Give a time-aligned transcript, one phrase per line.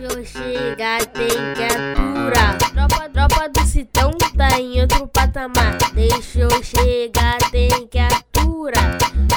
[0.00, 2.56] Deixa eu chegar, tem que aturar.
[2.56, 5.76] Tropa, tropa do Citão tá em outro patamar.
[5.92, 8.96] Deixa eu chegar, tem que aturar.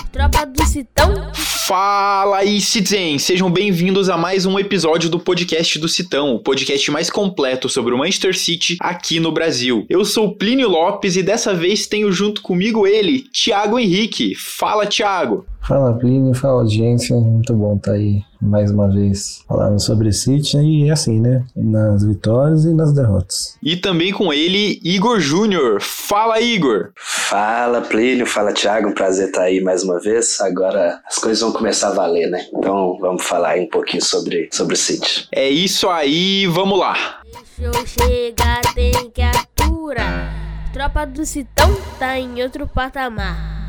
[0.09, 1.31] Tropa do Citão.
[1.67, 3.19] Fala aí, Citizen!
[3.19, 7.93] Sejam bem-vindos a mais um episódio do podcast do Citão, o podcast mais completo sobre
[7.93, 9.85] o Manchester City aqui no Brasil.
[9.89, 14.33] Eu sou Plínio Lopes e dessa vez tenho junto comigo ele, Thiago Henrique.
[14.35, 15.45] Fala, Thiago!
[15.67, 20.57] Fala Plínio, fala audiência, muito bom estar tá aí mais uma vez falando sobre City
[20.57, 21.45] e assim, né?
[21.55, 23.57] Nas vitórias e nas derrotas.
[23.63, 25.81] E também com ele, Igor Júnior.
[25.81, 26.91] Fala, Igor!
[26.95, 30.39] Fala, Plínio, fala, Thiago, um prazer estar aí mais uma vez.
[30.41, 32.45] Agora as coisas vão começar a valer, né?
[32.53, 35.27] Então vamos falar aí um pouquinho sobre, sobre o City.
[35.31, 37.21] É isso aí, vamos lá!
[37.57, 40.33] Deixa eu chegar, tem que aturar.
[40.73, 43.62] Tropa do Citão tá em outro patamar.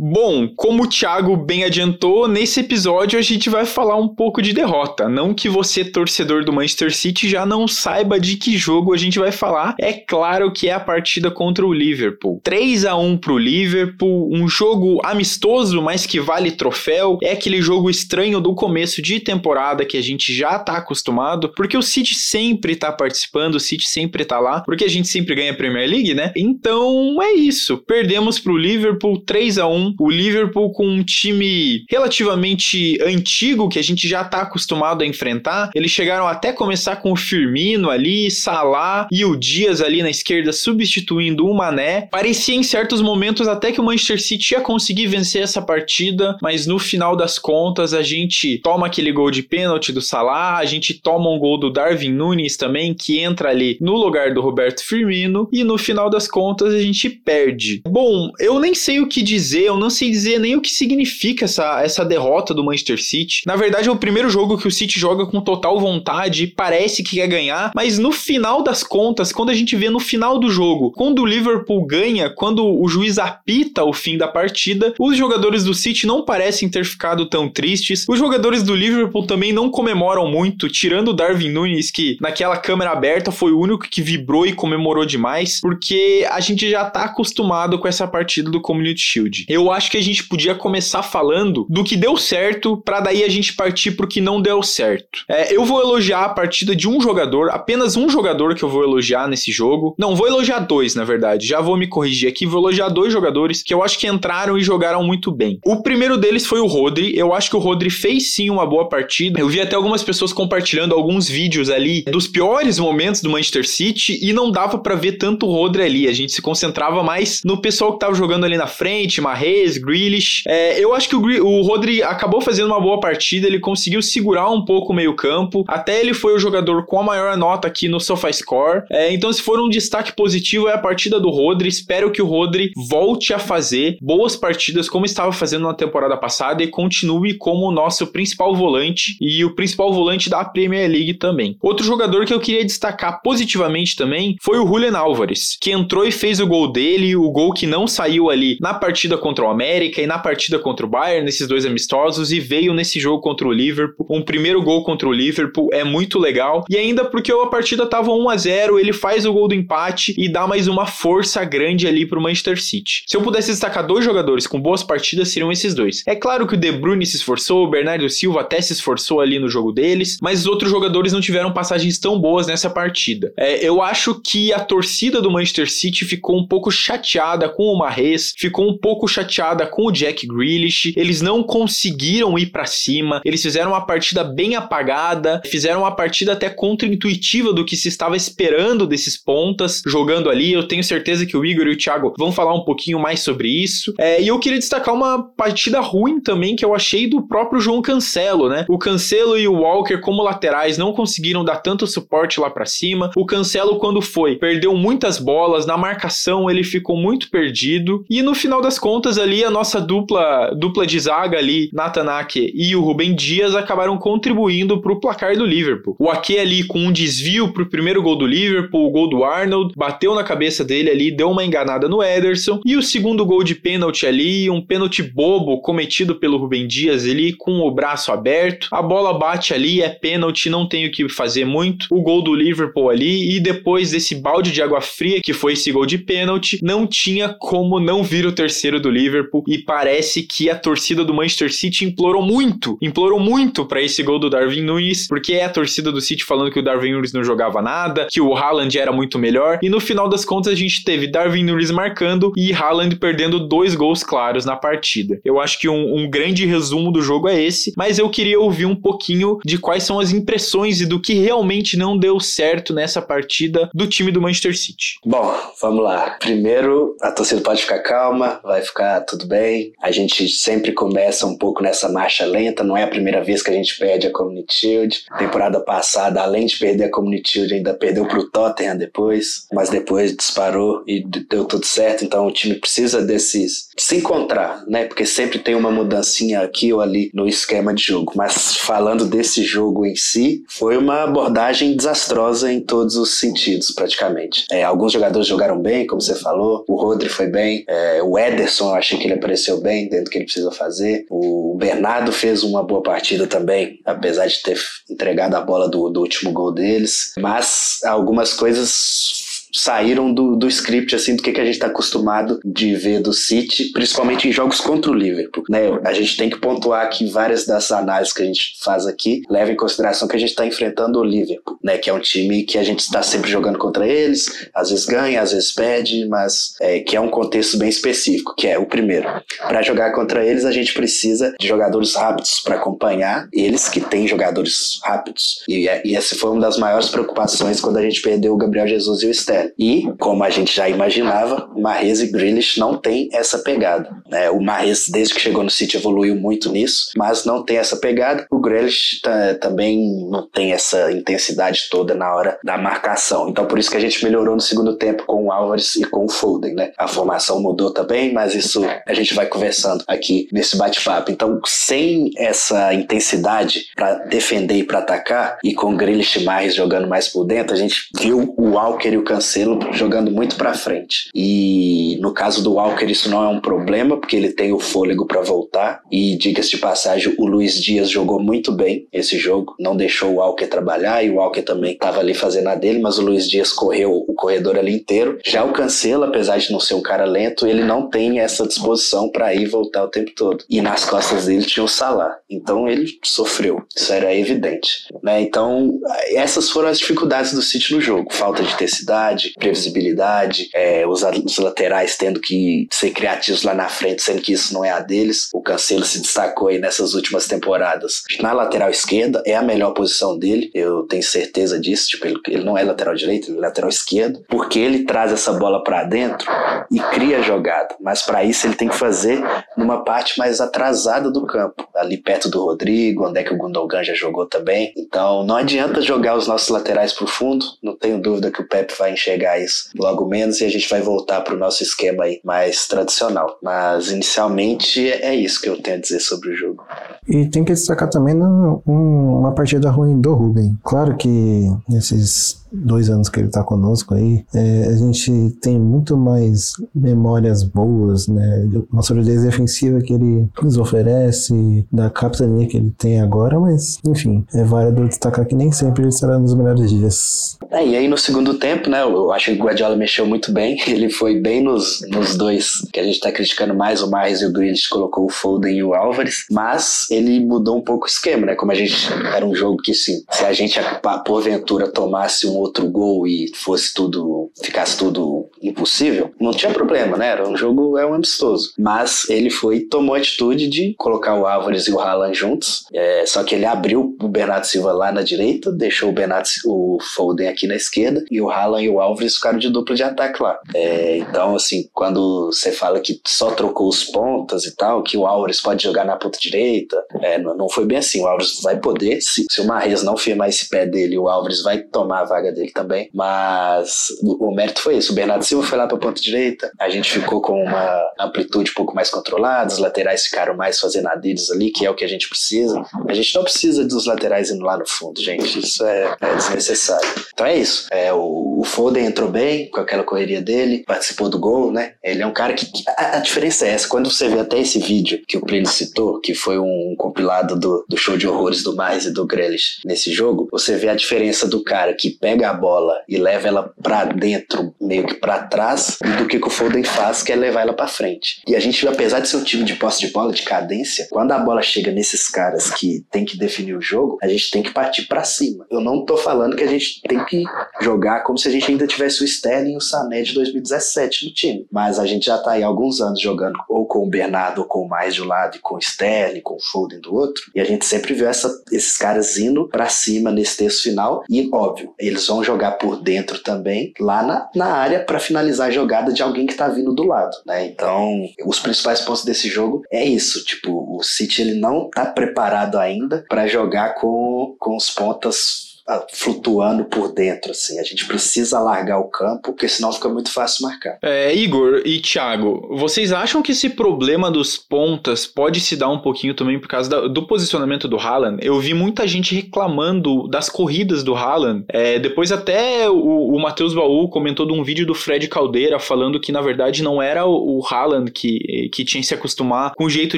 [0.00, 4.52] Bom, como o Thiago bem adiantou, nesse episódio a gente vai falar um pouco de
[4.52, 5.08] derrota.
[5.08, 9.18] Não que você, torcedor do Manchester City, já não saiba de que jogo a gente
[9.18, 9.74] vai falar.
[9.76, 12.40] É claro que é a partida contra o Liverpool.
[12.44, 17.18] 3 a 1 pro Liverpool, um jogo amistoso, mas que vale troféu.
[17.20, 21.76] É aquele jogo estranho do começo de temporada que a gente já tá acostumado, porque
[21.76, 25.50] o City sempre tá participando, o City sempre tá lá, porque a gente sempre ganha
[25.50, 26.32] a Premier League, né?
[26.36, 27.78] Então é isso.
[27.78, 33.82] Perdemos pro Liverpool 3 a 1 o Liverpool com um time relativamente antigo que a
[33.82, 35.70] gente já está acostumado a enfrentar.
[35.74, 40.52] Eles chegaram até começar com o Firmino ali, Salah e o Dias ali na esquerda
[40.52, 42.08] substituindo o Mané.
[42.10, 46.66] Parecia em certos momentos até que o Manchester City ia conseguir vencer essa partida, mas
[46.66, 50.94] no final das contas a gente toma aquele gol de pênalti do Salah, a gente
[50.94, 55.48] toma um gol do Darwin Nunes também que entra ali no lugar do Roberto Firmino
[55.52, 57.82] e no final das contas a gente perde.
[57.86, 61.44] Bom, eu nem sei o que dizer, eu não sei dizer nem o que significa
[61.44, 63.42] essa, essa derrota do Manchester City.
[63.46, 67.16] Na verdade, é o primeiro jogo que o City joga com total vontade, parece que
[67.16, 70.92] quer ganhar, mas no final das contas, quando a gente vê no final do jogo,
[70.92, 75.74] quando o Liverpool ganha, quando o juiz apita o fim da partida, os jogadores do
[75.74, 78.06] City não parecem ter ficado tão tristes.
[78.08, 82.90] Os jogadores do Liverpool também não comemoram muito, tirando o Darwin Nunes, que naquela câmera
[82.90, 87.78] aberta foi o único que vibrou e comemorou demais, porque a gente já tá acostumado
[87.78, 89.44] com essa partida do Community Shield.
[89.48, 93.22] Eu eu acho que a gente podia começar falando do que deu certo, para daí
[93.22, 95.24] a gente partir pro que não deu certo.
[95.28, 98.82] É, eu vou elogiar a partida de um jogador, apenas um jogador que eu vou
[98.82, 99.94] elogiar nesse jogo.
[99.98, 101.46] Não, vou elogiar dois, na verdade.
[101.46, 104.62] Já vou me corrigir aqui, vou elogiar dois jogadores que eu acho que entraram e
[104.62, 105.58] jogaram muito bem.
[105.64, 107.16] O primeiro deles foi o Rodri.
[107.16, 109.40] Eu acho que o Rodri fez sim uma boa partida.
[109.40, 114.18] Eu vi até algumas pessoas compartilhando alguns vídeos ali dos piores momentos do Manchester City
[114.22, 116.08] e não dava para ver tanto o Rodri ali.
[116.08, 120.42] A gente se concentrava mais no pessoal que tava jogando ali na frente, Marre Grealish.
[120.46, 124.50] É, eu acho que o, o Rodri acabou fazendo uma boa partida, ele conseguiu segurar
[124.50, 125.64] um pouco o meio-campo.
[125.66, 128.84] Até ele foi o jogador com a maior nota aqui no SofaScore.
[128.90, 131.68] É, então, se for um destaque positivo, é a partida do Rodri.
[131.68, 136.62] Espero que o Rodri volte a fazer boas partidas como estava fazendo na temporada passada
[136.62, 141.56] e continue como o nosso principal volante e o principal volante da Premier League também.
[141.62, 146.12] Outro jogador que eu queria destacar positivamente também foi o Julian Álvares, que entrou e
[146.12, 149.52] fez o gol dele, o gol que não saiu ali na partida contra o o
[149.52, 153.46] América e na partida contra o Bayern, nesses dois amistosos, e veio nesse jogo contra
[153.46, 154.06] o Liverpool.
[154.08, 156.64] Um primeiro gol contra o Liverpool é muito legal.
[156.68, 160.14] E ainda porque a partida estava 1 a 0 ele faz o gol do empate
[160.16, 163.04] e dá mais uma força grande ali para o Manchester City.
[163.06, 166.02] Se eu pudesse destacar dois jogadores com boas partidas, seriam esses dois.
[166.06, 169.38] É claro que o De Bruyne se esforçou, o Bernardo Silva até se esforçou ali
[169.38, 173.32] no jogo deles, mas os outros jogadores não tiveram passagens tão boas nessa partida.
[173.36, 177.78] É, eu acho que a torcida do Manchester City ficou um pouco chateada com o
[177.78, 180.92] Marres, ficou um pouco chateada chateada com o Jack Grealish.
[180.96, 183.20] Eles não conseguiram ir para cima.
[183.24, 188.16] Eles fizeram uma partida bem apagada, fizeram uma partida até contra-intuitiva do que se estava
[188.16, 190.52] esperando desses pontas jogando ali.
[190.52, 193.48] Eu tenho certeza que o Igor e o Thiago vão falar um pouquinho mais sobre
[193.48, 193.94] isso.
[193.98, 197.80] É, e eu queria destacar uma partida ruim também que eu achei do próprio João
[197.80, 198.66] Cancelo, né?
[198.68, 203.10] O Cancelo e o Walker como laterais não conseguiram dar tanto suporte lá para cima.
[203.16, 208.34] O Cancelo quando foi, perdeu muitas bolas na marcação, ele ficou muito perdido e no
[208.34, 212.80] final das contas ali a nossa dupla dupla de zaga ali, Nathan Ake e o
[212.80, 215.96] Rubem Dias acabaram contribuindo para o placar do Liverpool.
[215.98, 219.24] O Ake ali com um desvio para o primeiro gol do Liverpool, o gol do
[219.24, 223.42] Arnold, bateu na cabeça dele ali, deu uma enganada no Ederson e o segundo gol
[223.42, 228.68] de pênalti ali, um pênalti bobo cometido pelo Rubem Dias ali com o braço aberto.
[228.70, 231.86] A bola bate ali, é pênalti, não tem o que fazer muito.
[231.90, 235.70] O gol do Liverpool ali e depois desse balde de água fria que foi esse
[235.72, 240.22] gol de pênalti, não tinha como não vir o terceiro do Liverpool Liverpool e parece
[240.22, 244.62] que a torcida do Manchester City implorou muito, implorou muito para esse gol do Darwin
[244.62, 248.06] Nunes, porque é a torcida do City falando que o Darwin Nunes não jogava nada,
[248.10, 251.44] que o Haaland era muito melhor, e no final das contas a gente teve Darwin
[251.44, 255.20] Nunes marcando e Haaland perdendo dois gols claros na partida.
[255.24, 258.66] Eu acho que um, um grande resumo do jogo é esse, mas eu queria ouvir
[258.66, 263.00] um pouquinho de quais são as impressões e do que realmente não deu certo nessa
[263.00, 264.98] partida do time do Manchester City.
[265.04, 266.16] Bom, vamos lá.
[266.20, 269.72] Primeiro, a torcida pode ficar calma, vai ficar tudo bem.
[269.80, 273.50] A gente sempre começa um pouco nessa marcha lenta, não é a primeira vez que
[273.50, 275.04] a gente perde a Community Shield.
[275.18, 280.16] Temporada passada, além de perder a Community Shield, ainda perdeu pro Tottenham depois, mas depois
[280.16, 284.84] disparou e deu tudo certo, então o time precisa desses se encontrar, né?
[284.84, 288.12] Porque sempre tem uma mudancinha aqui ou ali no esquema de jogo.
[288.16, 294.44] Mas falando desse jogo em si, foi uma abordagem desastrosa em todos os sentidos, praticamente.
[294.50, 298.70] É, alguns jogadores jogaram bem, como você falou, o Rodri foi bem, é, o Ederson,
[298.70, 302.62] eu que ele apareceu bem dentro do que ele precisa fazer, o Bernardo fez uma
[302.62, 304.58] boa partida também, apesar de ter
[304.88, 310.94] entregado a bola do, do último gol deles, mas algumas coisas saíram do, do script,
[310.94, 314.60] assim, do que, que a gente está acostumado de ver do City, principalmente em jogos
[314.60, 315.44] contra o Liverpool.
[315.48, 315.60] Né?
[315.84, 319.52] A gente tem que pontuar que várias das análises que a gente faz aqui levam
[319.52, 321.78] em consideração que a gente está enfrentando o Liverpool, né?
[321.78, 325.20] que é um time que a gente está sempre jogando contra eles, às vezes ganha,
[325.20, 329.08] às vezes perde, mas é, que é um contexto bem específico, que é o primeiro.
[329.46, 334.06] Para jogar contra eles, a gente precisa de jogadores rápidos para acompanhar eles, que têm
[334.06, 335.42] jogadores rápidos.
[335.48, 339.02] E, e essa foi uma das maiores preocupações quando a gente perdeu o Gabriel Jesus
[339.02, 339.10] e o
[339.58, 343.90] E, como a gente já imaginava, Mahrez e Grealish não tem essa pegada.
[344.08, 344.30] Né?
[344.30, 348.26] O Mahrez, desde que chegou no City, evoluiu muito nisso, mas não tem essa pegada.
[348.30, 349.00] O Grealish
[349.40, 353.28] também não tem essa intensidade toda na hora da marcação.
[353.28, 356.04] Então, por isso que a gente melhorou no segundo tempo com o Álvares e com
[356.04, 356.54] o Foden.
[356.54, 356.72] Né?
[356.78, 361.10] A formação mudou também, mas isso a gente vai conversando aqui nesse bate-papo.
[361.10, 366.88] Então, sem essa intensidade para defender e para atacar, e com o Grealish mais jogando
[366.88, 370.54] mais por dentro, a gente viu o Walker e o Cancelo Cancelo jogando muito para
[370.54, 371.10] frente.
[371.14, 375.06] E no caso do Walker isso não é um problema, porque ele tem o fôlego
[375.06, 375.82] para voltar.
[375.92, 380.14] E diga-se de passagem, o Luiz Dias jogou muito bem esse jogo, não deixou o
[380.16, 383.52] Walker trabalhar e o Walker também estava ali fazendo a dele, mas o Luiz Dias
[383.52, 385.18] correu o corredor ali inteiro.
[385.24, 389.10] Já o Cancelo, apesar de não ser um cara lento, ele não tem essa disposição
[389.10, 390.44] para ir e voltar o tempo todo.
[390.48, 392.16] E nas costas dele tinha o Salah.
[392.30, 393.62] Então ele sofreu.
[393.76, 394.86] Isso era evidente.
[395.02, 395.20] Né?
[395.20, 395.78] Então,
[396.12, 398.12] essas foram as dificuldades do City no jogo.
[398.12, 404.02] Falta de intensidade, previsibilidade, é, os, os, laterais tendo que ser criativos lá na frente,
[404.02, 405.28] sendo que isso não é a deles.
[405.32, 408.02] O Cancelo se destacou aí nessas últimas temporadas.
[408.20, 411.88] Na lateral esquerda é a melhor posição dele, eu tenho certeza disso.
[411.88, 415.32] Tipo, ele, ele não é lateral direito, ele é lateral esquerdo, porque ele traz essa
[415.32, 416.28] bola para dentro
[416.70, 417.74] e cria jogada.
[417.80, 419.22] Mas para isso ele tem que fazer
[419.68, 423.84] numa parte mais atrasada do campo, ali perto do Rodrigo, onde é que o Gundogan
[423.84, 424.72] já jogou também.
[424.74, 428.72] Então não adianta jogar os nossos laterais pro fundo, não tenho dúvida que o Pepe
[428.78, 432.18] vai enxergar isso logo menos e a gente vai voltar para o nosso esquema aí
[432.24, 433.38] mais tradicional.
[433.42, 436.64] Mas inicialmente é isso que eu tenho a dizer sobre o jogo.
[437.06, 440.56] E tem que destacar também no, um, uma partida ruim do Ruben.
[440.64, 445.96] Claro que nesses dois anos que ele está conosco aí, é, a gente tem muito
[445.96, 448.48] mais memórias boas, né?
[448.72, 454.24] Uma solidez defensiva que ele nos oferece, da capitania que ele tem agora, mas, enfim,
[454.34, 457.37] é válido destacar que nem sempre ele estará nos melhores dias.
[457.50, 460.60] É, e aí no segundo tempo, né, eu acho que o Guardiola mexeu muito bem,
[460.66, 464.26] ele foi bem nos, nos dois, que a gente está criticando mais, o Marres e
[464.26, 468.26] o Grealish colocou o Foden e o Álvares, mas ele mudou um pouco o esquema,
[468.26, 470.58] né, como a gente, era um jogo que, sim, se a gente,
[471.04, 477.08] porventura, tomasse um outro gol e fosse tudo, ficasse tudo impossível, não tinha problema, né?
[477.08, 478.52] Era um jogo, é um amistoso.
[478.58, 483.04] Mas ele foi tomou a atitude de colocar o Álvares e o Haaland juntos, é,
[483.06, 487.28] só que ele abriu o Bernardo Silva lá na direita, deixou o Bernardo, o Foden
[487.28, 490.38] aqui na esquerda e o Haaland e o Álvares ficaram de dupla de ataque lá.
[490.54, 495.06] É, então, assim, quando você fala que só trocou os pontas e tal, que o
[495.06, 498.02] Álvares pode jogar na ponta direita, é, não, não, foi bem assim.
[498.02, 501.42] O Álvares vai poder, se, se o Marrez não firmar esse pé dele, o Álvares
[501.42, 504.92] vai tomar a vaga dele também, mas o, o mérito foi isso.
[504.92, 508.50] O Bernardo Silva foi lá para a ponta direita, a gente ficou com uma amplitude
[508.50, 511.74] um pouco mais controlada, os laterais ficaram mais fazendo a deles ali, que é o
[511.74, 512.62] que a gente precisa.
[512.88, 515.38] A gente não precisa dos laterais indo lá no fundo, gente.
[515.38, 516.88] Isso é, é desnecessário.
[517.12, 517.68] Então é isso.
[517.70, 521.74] É, o, o Foden entrou bem com aquela correria dele, participou do gol, né?
[521.82, 522.46] Ele é um cara que.
[522.68, 523.68] A, a diferença é essa.
[523.68, 527.64] Quando você vê até esse vídeo que o Plínio citou, que foi um compilado do,
[527.68, 531.26] do show de horrores do Mais e do Grealish nesse jogo, você vê a diferença
[531.26, 535.78] do cara que pega a bola e leva ela para dentro, meio que para trás,
[535.98, 538.22] do que, que o Foden faz, que é levar ela para frente.
[538.26, 541.12] E a gente, apesar de ser um time de posse de bola, de cadência, quando
[541.12, 544.52] a bola chega nesses caras que tem que definir o jogo, a gente tem que
[544.52, 545.46] partir para cima.
[545.50, 547.17] Eu não tô falando que a gente tem que
[547.60, 551.12] jogar como se a gente ainda tivesse o Sterling e o Sané de 2017 no
[551.12, 554.38] time, mas a gente já tá aí há alguns anos jogando ou com o Bernardo
[554.38, 556.94] ou com o Mais de um lado e com o Sterling, com o Foden do
[556.94, 561.04] outro, e a gente sempre viu essa, esses caras indo para cima nesse terço final.
[561.08, 565.52] E, óbvio, eles vão jogar por dentro também, lá na, na área para finalizar a
[565.52, 567.46] jogada de alguém que tá vindo do lado, né?
[567.46, 572.58] Então, os principais pontos desse jogo é isso, tipo, o City ele não tá preparado
[572.58, 575.57] ainda para jogar com, com os pontas
[575.92, 577.58] flutuando por dentro, assim.
[577.58, 580.78] A gente precisa largar o campo, porque senão fica muito fácil marcar.
[580.82, 585.80] É, Igor e Thiago, vocês acham que esse problema dos pontas pode se dar um
[585.80, 588.18] pouquinho também por causa da, do posicionamento do Haaland?
[588.22, 591.44] Eu vi muita gente reclamando das corridas do Haaland.
[591.48, 596.00] É, depois até o, o Matheus Baú comentou de um vídeo do Fred Caldeira falando
[596.00, 599.64] que na verdade não era o, o Haaland que, que tinha que se acostumar com
[599.64, 599.96] o jeito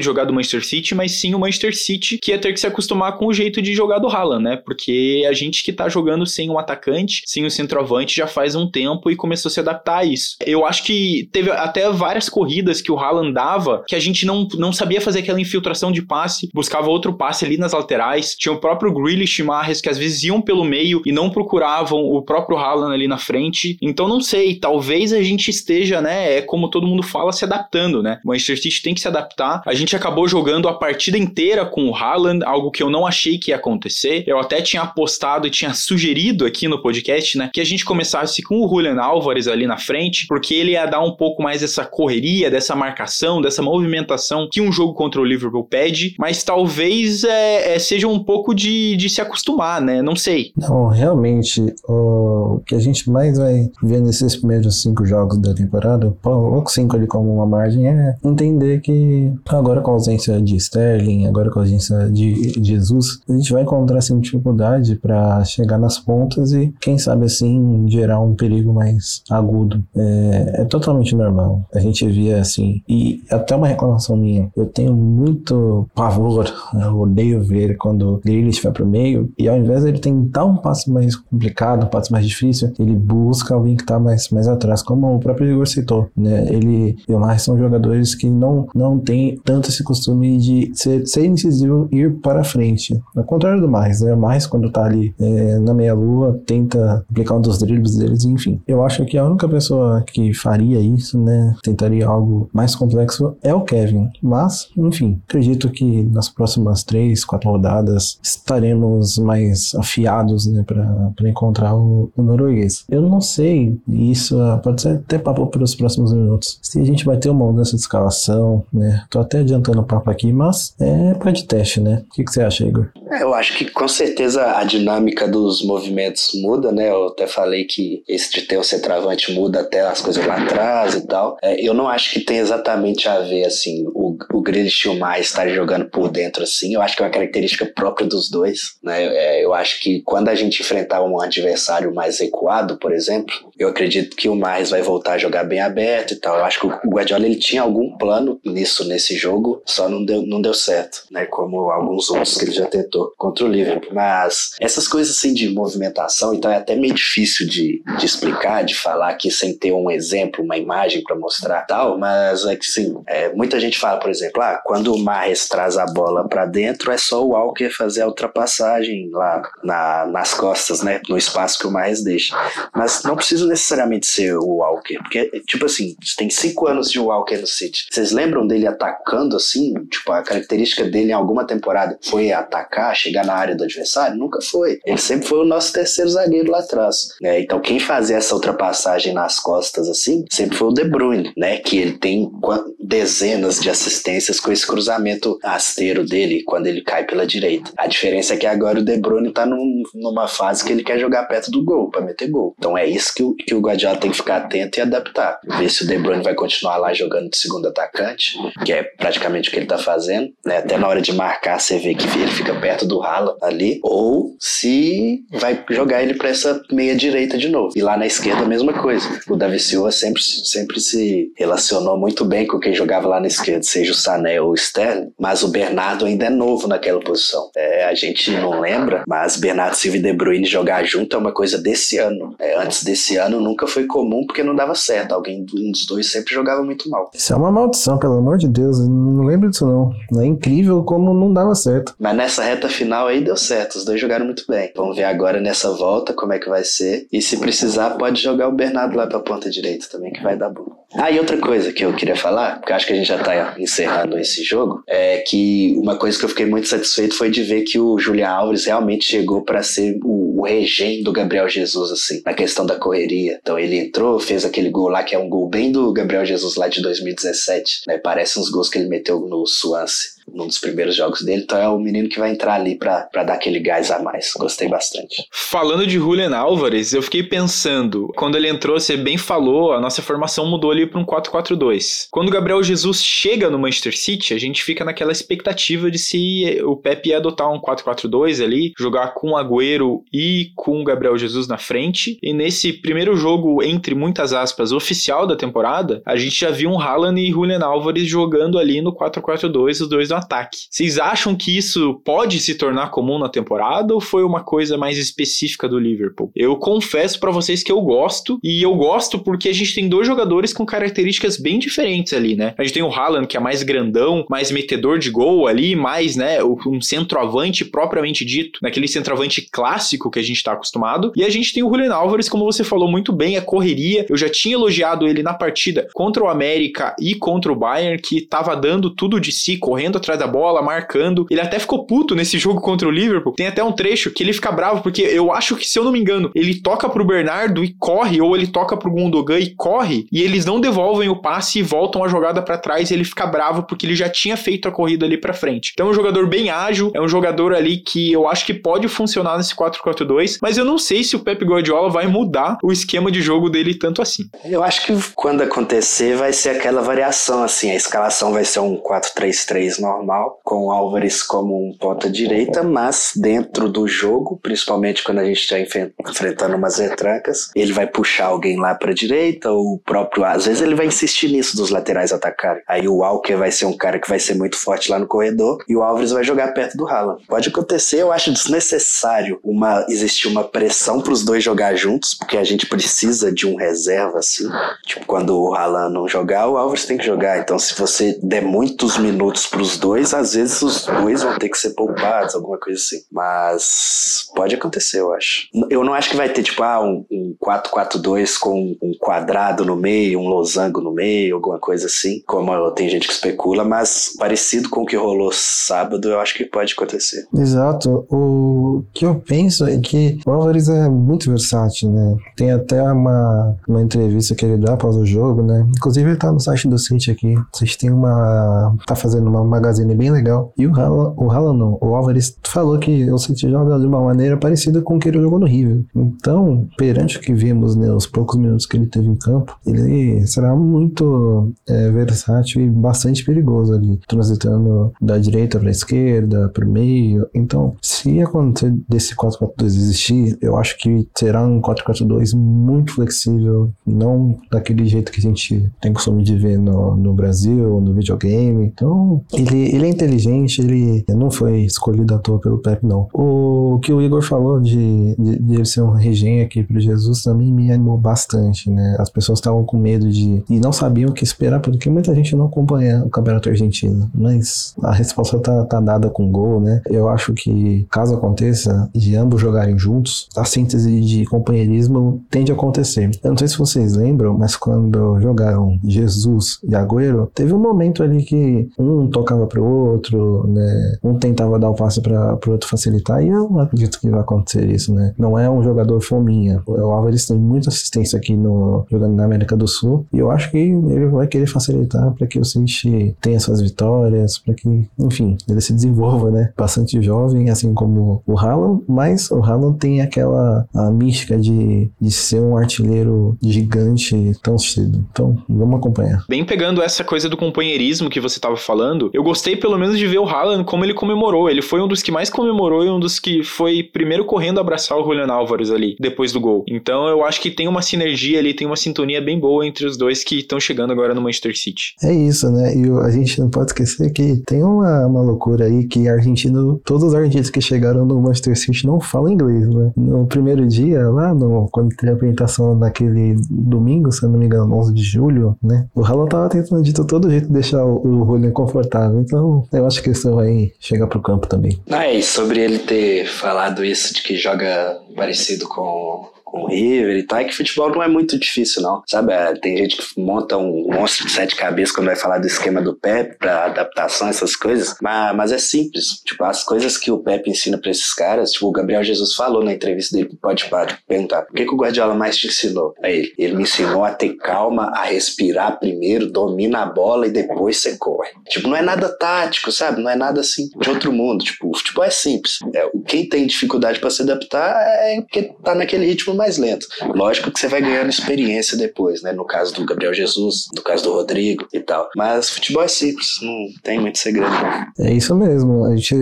[0.00, 2.67] de jogar do Manchester City, mas sim o Manchester City que ia ter que se
[2.67, 4.57] acostumar com o jeito de jogar do Haaland, né?
[4.57, 8.71] Porque a gente que tá jogando sem um atacante, sem um centroavante já faz um
[8.71, 10.37] tempo e começou a se adaptar a isso.
[10.45, 14.47] Eu acho que teve até várias corridas que o Haaland dava que a gente não,
[14.55, 18.35] não sabia fazer aquela infiltração de passe, buscava outro passe ali nas laterais.
[18.35, 22.23] Tinha o próprio Grealish e que às vezes iam pelo meio e não procuravam o
[22.23, 23.76] próprio Haaland ali na frente.
[23.81, 28.02] Então não sei, talvez a gente esteja, né, é como todo mundo fala, se adaptando,
[28.02, 28.21] né?
[28.25, 29.62] O Manchester City tem que se adaptar.
[29.67, 33.38] A gente acabou jogando a partida inteira com o Haaland, algo que eu não achei
[33.38, 34.25] que ia acontecer.
[34.26, 38.42] Eu até tinha apostado e tinha sugerido aqui no podcast, né, que a gente começasse
[38.42, 41.85] com o Julian Álvares ali na frente, porque ele ia dar um pouco mais dessa
[41.85, 47.75] correria, dessa marcação, dessa movimentação que um jogo contra o Liverpool pede, mas talvez é,
[47.75, 50.00] é, seja um pouco de, de se acostumar, né?
[50.00, 50.52] Não sei.
[50.57, 56.14] Não, realmente, o que a gente mais vai ver nesses primeiros cinco jogos da temporada,
[56.23, 61.26] coloco cinco ali como uma margem, é entender que agora com a ausência de Sterling,
[61.26, 65.99] agora com a ausência de Jesus, a gente vai encontrar assim, dificuldade para chegar nas
[65.99, 69.82] pontas e, quem sabe assim, gerar um perigo mais agudo.
[69.97, 71.62] É, é totalmente normal.
[71.75, 77.42] A gente via assim, e até uma reclamação minha, eu tenho muito pavor, eu odeio
[77.42, 81.16] ver quando Grealish vai pro meio e ao invés de ele tentar um passo mais
[81.16, 85.18] complicado, um passo mais difícil, ele busca alguém que tá mais, mais atrás, como o
[85.20, 86.47] próprio Igor citou, né?
[86.50, 91.06] Ele e o Marres são jogadores que não, não tem tanto esse costume de ser,
[91.06, 92.99] ser incisivo e ir para frente.
[93.16, 94.12] Ao contrário do Marres, né?
[94.12, 95.29] O Marres, quando tá ali é,
[95.60, 98.60] na meia-lua, tenta aplicar um dos dribles deles, enfim.
[98.66, 101.54] Eu acho que a única pessoa que faria isso, né?
[101.62, 104.08] Tentaria algo mais complexo é o Kevin.
[104.22, 110.64] Mas, enfim, acredito que nas próximas três, quatro rodadas estaremos mais afiados, né?
[110.66, 112.84] Para encontrar o, o norueguês.
[112.88, 116.58] Eu não sei, isso pode ser até papo para os próximos minutos.
[116.62, 119.04] Se a gente vai ter uma mudança de escalação, né?
[119.10, 122.02] Tô até adiantando o papo aqui, mas é para de teste, né?
[122.10, 122.88] O que, que você acha, Igor?
[123.10, 126.90] É, eu acho que com certeza a dinâmica dos movimentos muda, né?
[126.90, 130.95] Eu até falei que esse de ter o centroavante muda até as coisas lá atrás
[130.95, 131.37] e tal.
[131.43, 134.99] É, eu não acho que tem exatamente a ver, assim, o, o Grealish e o
[134.99, 136.75] Mais estarem jogando por dentro, assim.
[136.75, 139.05] Eu acho que é uma característica própria dos dois, né?
[139.05, 143.69] É, eu acho que quando a gente enfrentar um adversário mais recuado, por exemplo, eu
[143.69, 146.38] acredito que o Mais vai voltar a jogar bem aberto e tal.
[146.38, 150.23] Eu acho que o Guardiola ele tinha algum plano nisso nesse jogo, só não deu,
[150.23, 151.26] não deu certo, né?
[151.26, 153.95] Como alguns outros que ele já tentou contra o Liverpool.
[153.95, 158.75] Mas essas coisas assim de movimentação, então é até meio difícil de, de explicar, de
[158.75, 163.00] falar aqui sem ter um exemplo, uma imagem para mostrar tal, mas é que sim,
[163.07, 166.90] é, muita gente fala, por exemplo, ah, quando o Marres traz a bola para dentro,
[166.90, 171.66] é só o Walker fazer a ultrapassagem lá na, nas costas, né, no espaço que
[171.66, 172.37] o Marres deixa.
[172.75, 177.37] Mas não precisa necessariamente ser o Walker, porque, tipo assim, tem cinco anos de Walker
[177.37, 177.87] no City.
[177.90, 179.75] Vocês lembram dele atacando assim?
[179.87, 184.16] Tipo, a característica dele em alguma temporada foi atacar, chegar na área do adversário?
[184.16, 184.80] Nunca foi.
[184.90, 187.14] Ele sempre foi o nosso terceiro zagueiro lá atrás.
[187.20, 187.40] Né?
[187.40, 191.59] Então, quem fazia essa ultrapassagem nas costas assim, sempre foi o De Bruyne, né?
[191.59, 192.30] Que ele tem
[192.78, 197.70] dezenas de assistências com esse cruzamento rasteiro dele quando ele cai pela direita.
[197.76, 200.99] A diferença é que agora o De Bruyne tá num, numa fase que ele quer
[200.99, 202.54] jogar perto do gol, para meter gol.
[202.59, 205.38] Então é isso que o, que o Guardiola tem que ficar atento e adaptar.
[205.59, 209.49] Ver se o De Bruyne vai continuar lá jogando de segundo atacante, que é praticamente
[209.49, 210.59] o que ele tá fazendo, né?
[210.59, 214.35] Até na hora de marcar, você vê que ele fica perto do Haaland ali, ou
[214.40, 217.72] se e vai jogar ele para essa meia direita de novo.
[217.76, 219.06] E lá na esquerda a mesma coisa.
[219.28, 223.62] O Davi Silva sempre, sempre se relacionou muito bem com quem jogava lá na esquerda,
[223.62, 227.50] seja o Sané ou o Sterling, mas o Bernardo ainda é novo naquela posição.
[227.54, 231.32] É, a gente não lembra, mas Bernardo Silva e De Bruyne jogar junto é uma
[231.32, 232.34] coisa desse ano.
[232.38, 235.12] É, antes desse ano nunca foi comum porque não dava certo.
[235.12, 237.10] Alguém, um dos dois sempre jogava muito mal.
[237.14, 238.78] Isso é uma maldição, pelo amor de Deus.
[238.88, 240.22] Não lembro disso não.
[240.22, 241.94] É incrível como não dava certo.
[241.99, 243.76] Mas nessa reta final aí deu certo.
[243.76, 244.70] Os dois jogaram muito bem.
[244.75, 247.07] Vamos ver agora nessa volta como é que vai ser.
[247.12, 250.50] E se precisar, pode jogar o Bernardo lá pra ponta direita também, que vai dar
[250.50, 250.87] bom.
[250.94, 253.54] Ah, e outra coisa que eu queria falar, porque acho que a gente já tá
[253.59, 257.62] encerrando esse jogo, é que uma coisa que eu fiquei muito satisfeito foi de ver
[257.62, 262.23] que o Julian Alves realmente chegou para ser o, o regém do Gabriel Jesus, assim,
[262.26, 263.38] na questão da correria.
[263.40, 266.56] Então ele entrou, fez aquele gol lá, que é um gol bem do Gabriel Jesus
[266.56, 267.99] lá de 2017, né?
[267.99, 271.68] Parece uns gols que ele meteu no Swansea num dos primeiros jogos dele, então é
[271.68, 274.32] o menino que vai entrar ali para dar aquele gás a mais.
[274.37, 275.25] Gostei bastante.
[275.30, 280.02] Falando de Julian Álvares, eu fiquei pensando, quando ele entrou, você bem falou, a nossa
[280.02, 282.06] formação mudou ali para um 4-4-2.
[282.10, 286.60] Quando o Gabriel Jesus chega no Manchester City, a gente fica naquela expectativa de se
[286.64, 291.16] o Pepe ia adotar um 4-4-2 ali, jogar com o Agüero e com o Gabriel
[291.18, 292.18] Jesus na frente.
[292.22, 296.80] E nesse primeiro jogo, entre muitas aspas, oficial da temporada, a gente já viu um
[296.80, 300.58] Haaland e Julian Álvares jogando ali no 4-4-2, os dois no ataque.
[300.70, 304.99] Vocês acham que isso pode se tornar comum na temporada ou foi uma coisa mais
[304.99, 306.30] específica do Liverpool?
[306.34, 310.06] Eu confesso para vocês que eu gosto e eu gosto porque a gente tem dois
[310.06, 312.55] jogadores com características bem diferentes ali, né?
[312.57, 316.17] A gente tem o Haaland que é mais grandão, mais metedor de gol ali, mais,
[316.17, 321.12] né, um centroavante propriamente dito, naquele centroavante clássico que a gente tá acostumado.
[321.17, 324.07] E a gente tem o Julian Álvares, como você falou muito bem, a correria.
[324.09, 328.21] Eu já tinha elogiado ele na partida contra o América e contra o Bayern que
[328.21, 331.27] tava dando tudo de si, correndo atrás da bola, marcando.
[331.31, 333.35] Ele até ficou puto nesse jogo contra o Liverpool.
[333.35, 335.93] Tem até um trecho que ele fica bravo, porque eu acho que, se eu não
[335.93, 340.07] me engano, ele toca pro Bernardo e corre, ou ele toca pro Gundogan e corre,
[340.12, 343.62] e eles não devolvem o passe e voltam a jogada para trás ele fica bravo
[343.62, 345.73] porque ele já tinha feito a corrida ali para frente.
[345.75, 348.88] Então é um jogador bem ágil, é um jogador ali que eu acho que pode
[348.88, 353.11] funcionar nesse 4-4-2, mas eu não sei se o Pep Guardiola vai mudar o esquema
[353.11, 354.25] de jogo dele tanto assim.
[354.45, 358.76] Eu acho que quando acontecer vai ser aquela variação assim, a escalação vai ser um
[358.76, 365.19] 4-3-3 normal, com o Álvares como um ponta direita, mas dentro do jogo, principalmente quando
[365.19, 369.78] a gente está enfrentando umas retrancas, ele vai puxar alguém lá para direita, ou o
[369.78, 372.63] próprio, às vezes ele vai insistir nisso dos laterais atacarem.
[372.67, 375.58] Aí o Walker vai ser um cara que vai ser muito forte lá no corredor
[375.69, 377.25] e o Álvares vai jogar perto do Haaland.
[377.26, 382.36] Pode acontecer, eu acho desnecessário uma existir uma pressão para os dois jogar juntos, porque
[382.36, 384.49] a gente precisa de um reserva assim.
[384.86, 387.39] Tipo, quando o Haaland não jogar, o Álvares tem que jogar.
[387.39, 391.49] Então, se você der muitos minutos para os dois, às vezes os dois vão ter
[391.49, 393.02] que ser poupados, alguma coisa assim.
[393.10, 395.49] Mas pode acontecer, eu acho.
[395.69, 399.76] Eu não acho que vai ter, tipo, ah, um, um 4-4-2 com um quadrado no
[399.76, 404.69] meio, um losango no meio, alguma coisa assim, como tem gente que especula, mas parecido
[404.69, 407.26] com o que rolou sábado, eu acho que pode acontecer.
[407.35, 408.07] Exato.
[408.11, 412.17] O que eu penso é que o Álvares é muito versátil, né?
[412.37, 415.67] Tem até uma, uma entrevista que ele dá após o jogo, né?
[415.76, 417.35] Inclusive ele tá no site do City aqui.
[417.53, 418.75] Vocês têm uma.
[418.87, 420.53] tá fazendo uma magazine bem legal.
[420.57, 424.00] E o Haaland, o Haaland não, o Álvares falou que o City joga de uma
[424.00, 425.85] maneira parecida com o que ele jogou no River.
[425.95, 430.54] Então, perante o que vimos né, poucos minutos que ele teve em campo, ele será
[430.54, 436.71] muito é, versátil e bastante perigoso ali, transitando da direita para a esquerda, para o
[436.71, 437.26] meio.
[437.34, 444.36] Então, se acontecer desse 4-4-2 existir, eu acho que será um 4-4-2 muito flexível, não
[444.50, 448.66] daquele jeito que a gente tem costume de ver no, no Brasil, no videogame.
[448.66, 453.08] Então, ele, ele é inteligente, ele não foi escolhido à toa pelo Pep, não.
[453.12, 457.23] O que o Igor falou de, de, de ele ser um regém aqui para Jesus
[457.23, 458.97] também me animou bastante, né?
[458.99, 460.20] As pessoas estavam com medo de.
[460.49, 464.11] E não sabiam o que esperar, porque muita gente não acompanha o Campeonato Argentino.
[464.15, 466.80] Mas a resposta tá, tá dada com gol, né?
[466.89, 472.54] Eu acho que, caso aconteça, de ambos jogarem juntos, a síntese de companheirismo tende a
[472.54, 473.11] acontecer.
[473.23, 478.02] Eu não sei se vocês lembram, mas quando jogaram Jesus e Agüero, teve um momento
[478.02, 480.99] ali que um tocava pro outro, né?
[481.02, 484.21] Um tentava dar o passe para pro outro facilitar, e eu não acredito que vai
[484.21, 485.15] acontecer isso, né?
[485.19, 486.63] Não é um jogador fominha.
[486.67, 490.50] O Álvares tem muita assistência aqui no jogando na América do Sul, e eu acho
[490.50, 495.36] que ele vai querer facilitar para que o City tenha suas vitórias, para que, enfim,
[495.49, 496.52] ele se desenvolva, né?
[496.56, 502.10] Bastante jovem, assim como o Haaland, mas o Haaland tem aquela a mística de, de
[502.10, 505.04] ser um artilheiro gigante tão cedo.
[505.10, 506.25] Então, vamos acompanhar.
[506.28, 510.06] Bem pegando essa coisa do companheirismo que você estava falando, eu gostei pelo menos de
[510.06, 511.49] ver o Haaland como ele comemorou.
[511.49, 514.99] Ele foi um dos que mais comemorou e um dos que foi primeiro correndo abraçar
[514.99, 516.65] o Julian Álvares ali, depois do gol.
[516.69, 519.97] Então eu acho que tem uma sinergia ali, tem uma sintonia bem boa entre os
[519.97, 521.95] dois que estão chegando agora no Manchester City.
[522.03, 522.75] É isso, né?
[522.75, 527.05] E a gente não pode esquecer que tem uma, uma loucura aí que argentino, todos
[527.05, 529.93] os argentinos que chegaram no Manchester City não falam inglês, né?
[529.97, 534.47] No primeiro dia, lá, no, quando teve a apresentação naquele domingo, se eu não me
[534.47, 535.87] engano, 11 de julho, né?
[535.95, 539.21] O Haaland tava tentando de todo jeito deixar o, o Julian confortável.
[539.21, 541.79] Então, eu acho que isso vai chegar pro campo também.
[541.91, 547.17] Ah, e sobre ele ter falado isso de que joga parecido com com o River
[547.17, 549.02] e tal, é que futebol não é muito difícil, não.
[549.06, 552.47] Sabe, é, tem gente que monta um monstro de sete cabeças quando vai falar do
[552.47, 556.21] esquema do Pepe pra adaptação, essas coisas, mas, mas é simples.
[556.25, 559.65] Tipo, as coisas que o Pepe ensina pra esses caras, tipo, o Gabriel Jesus falou
[559.65, 560.69] na entrevista dele pro Pode
[561.06, 562.95] perguntar, o que, que o Guardiola mais te ensinou?
[563.02, 567.30] Aí ele, ele me ensinou a ter calma, a respirar primeiro, domina a bola e
[567.30, 568.30] depois você corre.
[568.49, 570.02] Tipo, não é nada tático, sabe?
[570.02, 571.45] Não é nada assim de outro mundo.
[571.45, 572.58] Tipo, o futebol é simples.
[572.75, 576.87] É, quem tem dificuldade para se adaptar é porque tá naquele ritmo mais lento.
[577.15, 579.31] Lógico que você vai ganhando experiência depois, né?
[579.33, 582.09] No caso do Gabriel Jesus, no caso do Rodrigo e tal.
[582.17, 584.50] Mas futebol é simples, não tem muito segredo.
[584.99, 585.85] É isso mesmo.
[585.85, 586.17] A gente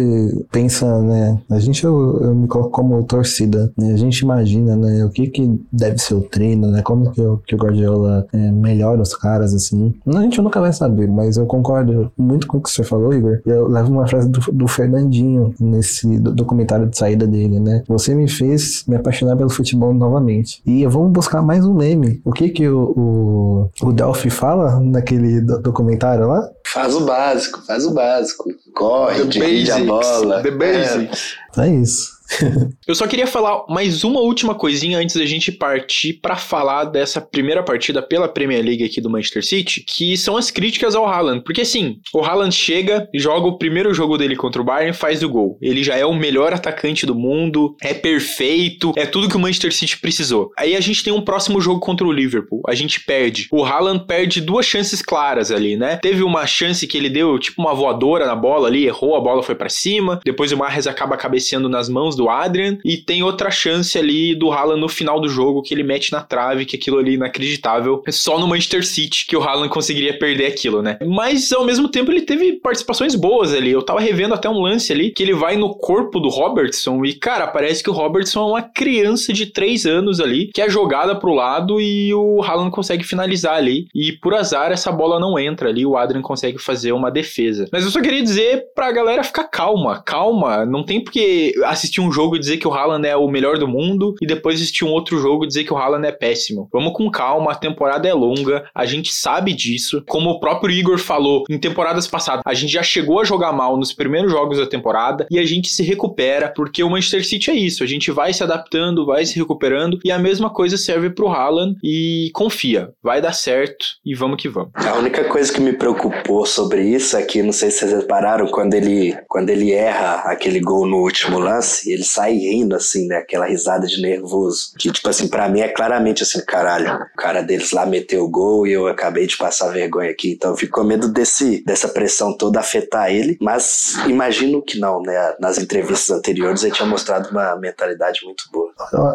[0.50, 1.38] pensa, né?
[1.48, 3.92] A gente, eu, eu me coloco como torcida, né?
[3.92, 5.04] A gente imagina, né?
[5.04, 6.82] O que que deve ser o treino, né?
[6.82, 9.94] Como que, o, que o Guardiola é, melhora os caras, assim.
[10.06, 13.40] A gente nunca vai saber, mas eu concordo muito com o que você falou, Igor.
[13.46, 17.84] Eu levo uma frase do, do Fernandinho nesse documentário de saída dele, né?
[17.86, 20.62] Você me fez me apaixonar pelo futebol novamente.
[20.66, 22.20] E vamos buscar mais um meme.
[22.24, 26.48] O que que o, o, o Delphi fala naquele documentário lá?
[26.66, 28.44] Faz o básico, faz o básico.
[28.74, 30.42] Corre, divide a bola.
[30.42, 31.34] The basics.
[31.56, 32.17] É, é isso.
[32.86, 37.20] Eu só queria falar mais uma última coisinha antes da gente partir para falar dessa
[37.20, 41.42] primeira partida pela Premier League aqui do Manchester City, que são as críticas ao Haaland.
[41.44, 45.28] Porque assim, o Haaland chega, joga o primeiro jogo dele contra o Bayern, faz o
[45.28, 45.58] gol.
[45.60, 49.74] Ele já é o melhor atacante do mundo, é perfeito, é tudo que o Manchester
[49.74, 50.50] City precisou.
[50.58, 53.48] Aí a gente tem um próximo jogo contra o Liverpool, a gente perde.
[53.52, 55.96] O Haaland perde duas chances claras ali, né?
[55.96, 59.42] Teve uma chance que ele deu, tipo uma voadora na bola ali, errou, a bola
[59.42, 60.20] foi para cima.
[60.24, 64.50] Depois o Mahrez acaba cabeceando nas mãos do Adrian e tem outra chance ali do
[64.50, 68.02] Haaland no final do jogo que ele mete na trave, que aquilo ali é inacreditável.
[68.06, 70.98] É só no Manchester City que o Haaland conseguiria perder aquilo, né?
[71.06, 73.70] Mas ao mesmo tempo ele teve participações boas ali.
[73.70, 77.14] Eu tava revendo até um lance ali que ele vai no corpo do Robertson e,
[77.14, 81.14] cara, parece que o Robertson é uma criança de 3 anos ali, que é jogada
[81.14, 83.86] pro lado e o Haaland consegue finalizar ali.
[83.94, 87.68] E por azar essa bola não entra ali, o Adrian consegue fazer uma defesa.
[87.72, 90.64] Mas eu só queria dizer pra galera ficar calma, calma.
[90.66, 93.68] Não tem porque assistir um jogo e dizer que o Haaland é o melhor do
[93.68, 96.68] mundo e depois assistir um outro jogo e dizer que o Haaland é péssimo.
[96.72, 100.02] Vamos com calma, a temporada é longa, a gente sabe disso.
[100.08, 103.76] Como o próprio Igor falou em temporadas passadas, a gente já chegou a jogar mal
[103.76, 107.54] nos primeiros jogos da temporada e a gente se recupera, porque o Manchester City é
[107.54, 111.28] isso, a gente vai se adaptando, vai se recuperando e a mesma coisa serve pro
[111.28, 114.72] Haaland e confia, vai dar certo e vamos que vamos.
[114.74, 118.46] A única coisa que me preocupou sobre isso é que, não sei se vocês repararam,
[118.46, 123.16] quando ele, quando ele erra aquele gol no último lance, ele sai rindo, assim, né?
[123.16, 124.72] Aquela risada de nervoso.
[124.78, 128.30] Que, tipo assim, pra mim é claramente assim, caralho, o cara deles lá meteu o
[128.30, 130.32] gol e eu acabei de passar vergonha aqui.
[130.32, 133.36] Então eu fico com medo desse, dessa pressão toda afetar ele.
[133.40, 135.34] Mas imagino que não, né?
[135.40, 138.68] Nas entrevistas anteriores ele tinha mostrado uma mentalidade muito boa.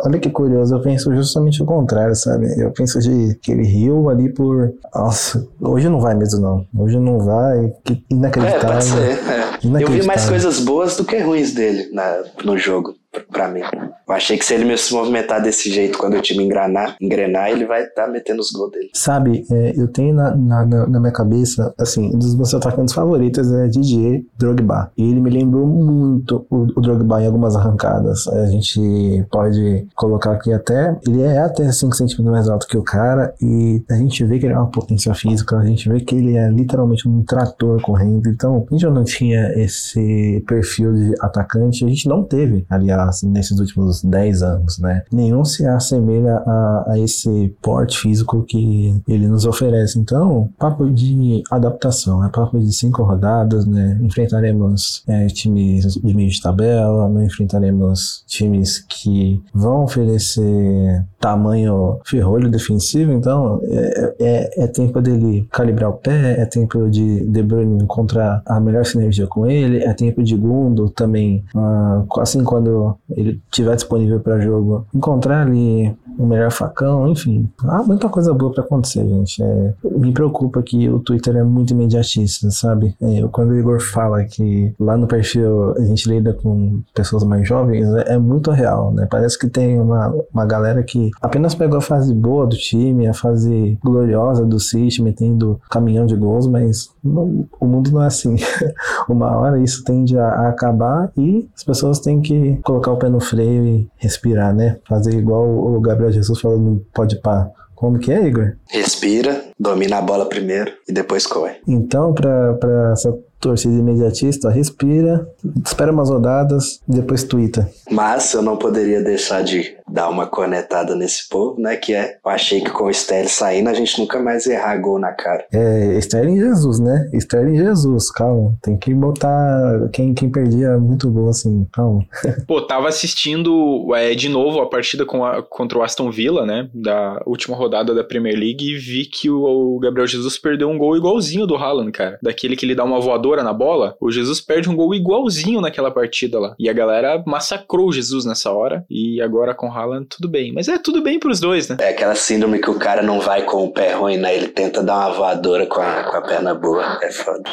[0.06, 2.48] Olha que curioso, eu penso justamente o contrário, sabe?
[2.60, 4.74] Eu penso de que ele riu ali por.
[4.94, 6.68] Nossa, hoje não vai mesmo, não.
[6.78, 7.72] Hoje não vai.
[7.84, 8.70] Que inacreditável.
[8.70, 9.80] É, pode ser.
[9.80, 9.84] É.
[9.84, 13.62] Eu vi mais coisas boas do que ruins dele na, no jogo drug para mim.
[14.08, 17.66] Eu achei que se ele se movimentar desse jeito quando o time engrenar, engrenar ele
[17.66, 18.90] vai estar tá metendo os gols dele.
[18.94, 23.52] Sabe, é, eu tenho na, na, na, minha cabeça, assim, um dos meus atacantes favoritos
[23.52, 24.92] é Didier Drogba.
[24.98, 28.28] E ele me lembrou muito o, o Drogba em algumas arrancadas.
[28.28, 32.84] A gente pode colocar aqui até, ele é até 5 centímetros mais alto que o
[32.84, 36.16] cara e a gente vê que ele é uma potência física, a gente vê que
[36.16, 38.28] ele é literalmente um trator correndo.
[38.28, 43.60] Então, a gente não tinha esse perfil de atacante, a gente não teve, aliás, nesses
[43.60, 45.04] últimos 10 anos, né?
[45.12, 50.00] Nenhum se assemelha a, a, esse porte físico que ele nos oferece.
[50.00, 54.00] Então, papo de adaptação, é papo de cinco rodadas, né?
[54.02, 62.50] Enfrentaremos é, times de meio de tabela, não enfrentaremos times que vão oferecer tamanho ferrolho
[62.50, 67.82] defensivo, então é, é, é tempo dele calibrar o pé, é tempo de De Bruyne
[67.82, 73.42] encontrar a melhor sinergia com ele, é tempo de Gundo também, uh, assim quando ele
[73.52, 77.50] tiver disponível para jogo, encontrar ali o melhor facão, enfim.
[77.64, 79.42] Há muita coisa boa para acontecer, gente.
[79.42, 82.96] É, me preocupa que o Twitter é muito imediatista, sabe?
[83.02, 87.48] É, quando o Igor fala que lá no perfil a gente lida com pessoas mais
[87.48, 89.08] jovens, é, é muito real, né?
[89.10, 93.14] Parece que tem uma, uma galera que apenas pegou a fase boa do time, a
[93.14, 98.36] fase gloriosa do City, metendo caminhão de gols, mas não, o mundo não é assim.
[99.10, 103.10] uma hora isso tende a, a acabar e as pessoas têm que colocar o pé
[103.10, 104.78] no freio e respirar, né?
[104.88, 107.50] Fazer igual o Gabriel Jesus falou no Pode Pá.
[107.76, 108.54] Como que é, Igor?
[108.70, 111.56] Respira, domina a bola primeiro e depois corre.
[111.68, 115.28] Então, para essa torcida imediatista, respira,
[115.66, 117.70] espera umas rodadas e depois twitta.
[117.92, 121.76] Mas eu não poderia deixar de dar uma cornetada nesse povo, né?
[121.76, 125.00] Que é, eu achei que com o Sterling saindo a gente nunca mais errar gol
[125.00, 125.46] na cara.
[125.52, 127.10] É, Sterling Jesus, né?
[127.14, 128.56] Sterling Jesus, calma.
[128.62, 132.06] Tem que botar quem, quem perdia muito gol assim, calma.
[132.48, 136.70] Pô, tava assistindo é, de novo a partida com a, contra o Aston Villa, né?
[136.74, 140.78] Da última rodada da Premier League e vi que o, o Gabriel Jesus perdeu um
[140.78, 142.20] gol igualzinho do Haaland, cara.
[142.22, 143.96] Daquele que ele dá uma voadora na bola.
[144.00, 146.56] O Jesus perde um gol igualzinho naquela partida lá.
[146.58, 148.86] E a galera massacrou o Jesus nessa hora.
[148.90, 150.54] E agora com o Haaland, tudo bem.
[150.54, 151.78] Mas é tudo bem pros dois, né?
[151.80, 154.36] É aquela síndrome que o cara não vai com o pé ruim, né?
[154.36, 157.00] Ele tenta dar uma voadora com a, com a perna boa.
[157.02, 157.44] É foda.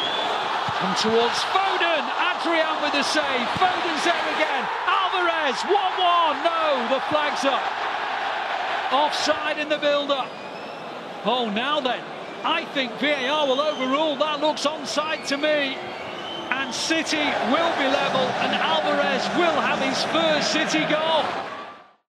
[0.83, 2.03] And towards Foden.
[2.41, 3.47] Adrian with the save.
[3.59, 4.63] Foden's there again.
[4.87, 6.43] Alvarez, 1-1.
[6.43, 7.61] No, the flag's up.
[8.91, 10.27] Offside in the build-up.
[11.25, 12.01] Oh, now then.
[12.43, 14.15] I think VAR will overrule.
[14.15, 15.77] That looks onside to me.
[16.49, 21.23] And City will be level, and Alvarez will have his first City goal.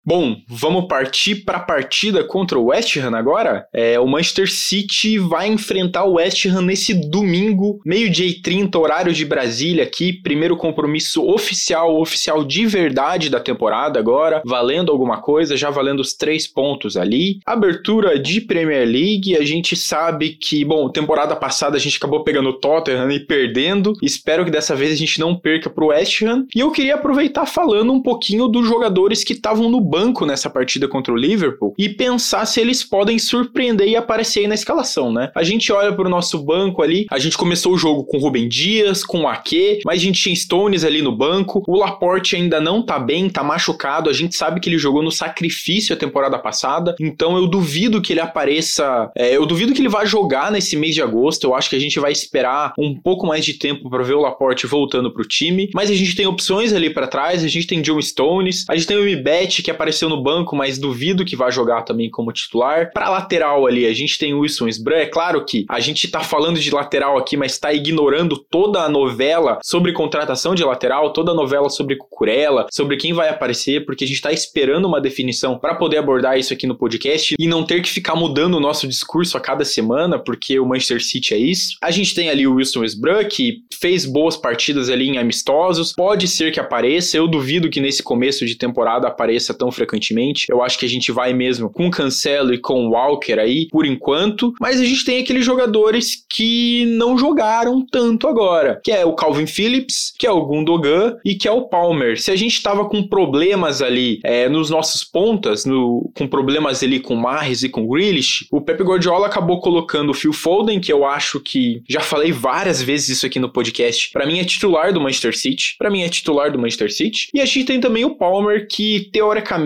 [0.05, 3.69] Bom, vamos partir para a partida contra o West Ham agora?
[3.73, 9.13] É, o Manchester City vai enfrentar o West Ham nesse domingo, meio-dia e 30, horário
[9.13, 10.13] de Brasília aqui.
[10.13, 16.15] Primeiro compromisso oficial, oficial de verdade da temporada agora, valendo alguma coisa, já valendo os
[16.15, 17.39] três pontos ali.
[17.47, 22.49] Abertura de Premier League, a gente sabe que, bom, temporada passada a gente acabou pegando
[22.49, 23.93] o Tottenham e perdendo.
[24.03, 26.45] Espero que dessa vez a gente não perca para o West Ham.
[26.57, 30.89] E eu queria aproveitar falando um pouquinho dos jogadores que estavam no banco nessa partida
[30.89, 35.31] contra o Liverpool e pensar se eles podem surpreender e aparecer aí na escalação, né?
[35.35, 38.49] A gente olha para o nosso banco ali, a gente começou o jogo com Rubem
[38.49, 42.59] Dias, com o Ake, mas a gente tinha Stones ali no banco, o Laporte ainda
[42.59, 46.39] não tá bem, tá machucado, a gente sabe que ele jogou no sacrifício a temporada
[46.39, 50.75] passada, então eu duvido que ele apareça, é, eu duvido que ele vá jogar nesse
[50.75, 53.91] mês de agosto, eu acho que a gente vai esperar um pouco mais de tempo
[53.91, 57.45] para ver o Laporte voltando pro time, mas a gente tem opções ali para trás,
[57.45, 60.55] a gente tem John Stones, a gente tem o Mbet que é apareceu no banco,
[60.55, 62.93] mas duvido que vá jogar também como titular.
[62.95, 64.97] Para lateral ali, a gente tem Wilson Sbran.
[64.99, 68.89] É claro que a gente tá falando de lateral aqui, mas está ignorando toda a
[68.89, 74.05] novela sobre contratação de lateral, toda a novela sobre Cucurella, sobre quem vai aparecer, porque
[74.05, 77.65] a gente tá esperando uma definição para poder abordar isso aqui no podcast e não
[77.65, 81.39] ter que ficar mudando o nosso discurso a cada semana, porque o Manchester City é
[81.39, 81.77] isso.
[81.83, 86.29] A gente tem ali o Wilson Sbran, que fez boas partidas ali em amistosos, pode
[86.29, 90.47] ser que apareça, eu duvido que nesse começo de temporada apareça tão frequentemente.
[90.49, 94.53] Eu acho que a gente vai mesmo com Cancelo e com Walker aí, por enquanto.
[94.61, 99.47] Mas a gente tem aqueles jogadores que não jogaram tanto agora, que é o Calvin
[99.47, 102.21] Phillips, que é o Gundogan e que é o Palmer.
[102.21, 107.01] Se a gente estava com problemas ali é, nos nossos pontas, no, com problemas ali
[107.01, 111.05] com Mahrez e com Grealish, o Pep Guardiola acabou colocando o Phil Foden, que eu
[111.05, 114.11] acho que já falei várias vezes isso aqui no podcast.
[114.13, 115.75] Para mim é titular do Manchester City.
[115.79, 117.29] Para mim é titular do Manchester City.
[117.33, 119.62] E a gente tem também o Palmer, que teoricamente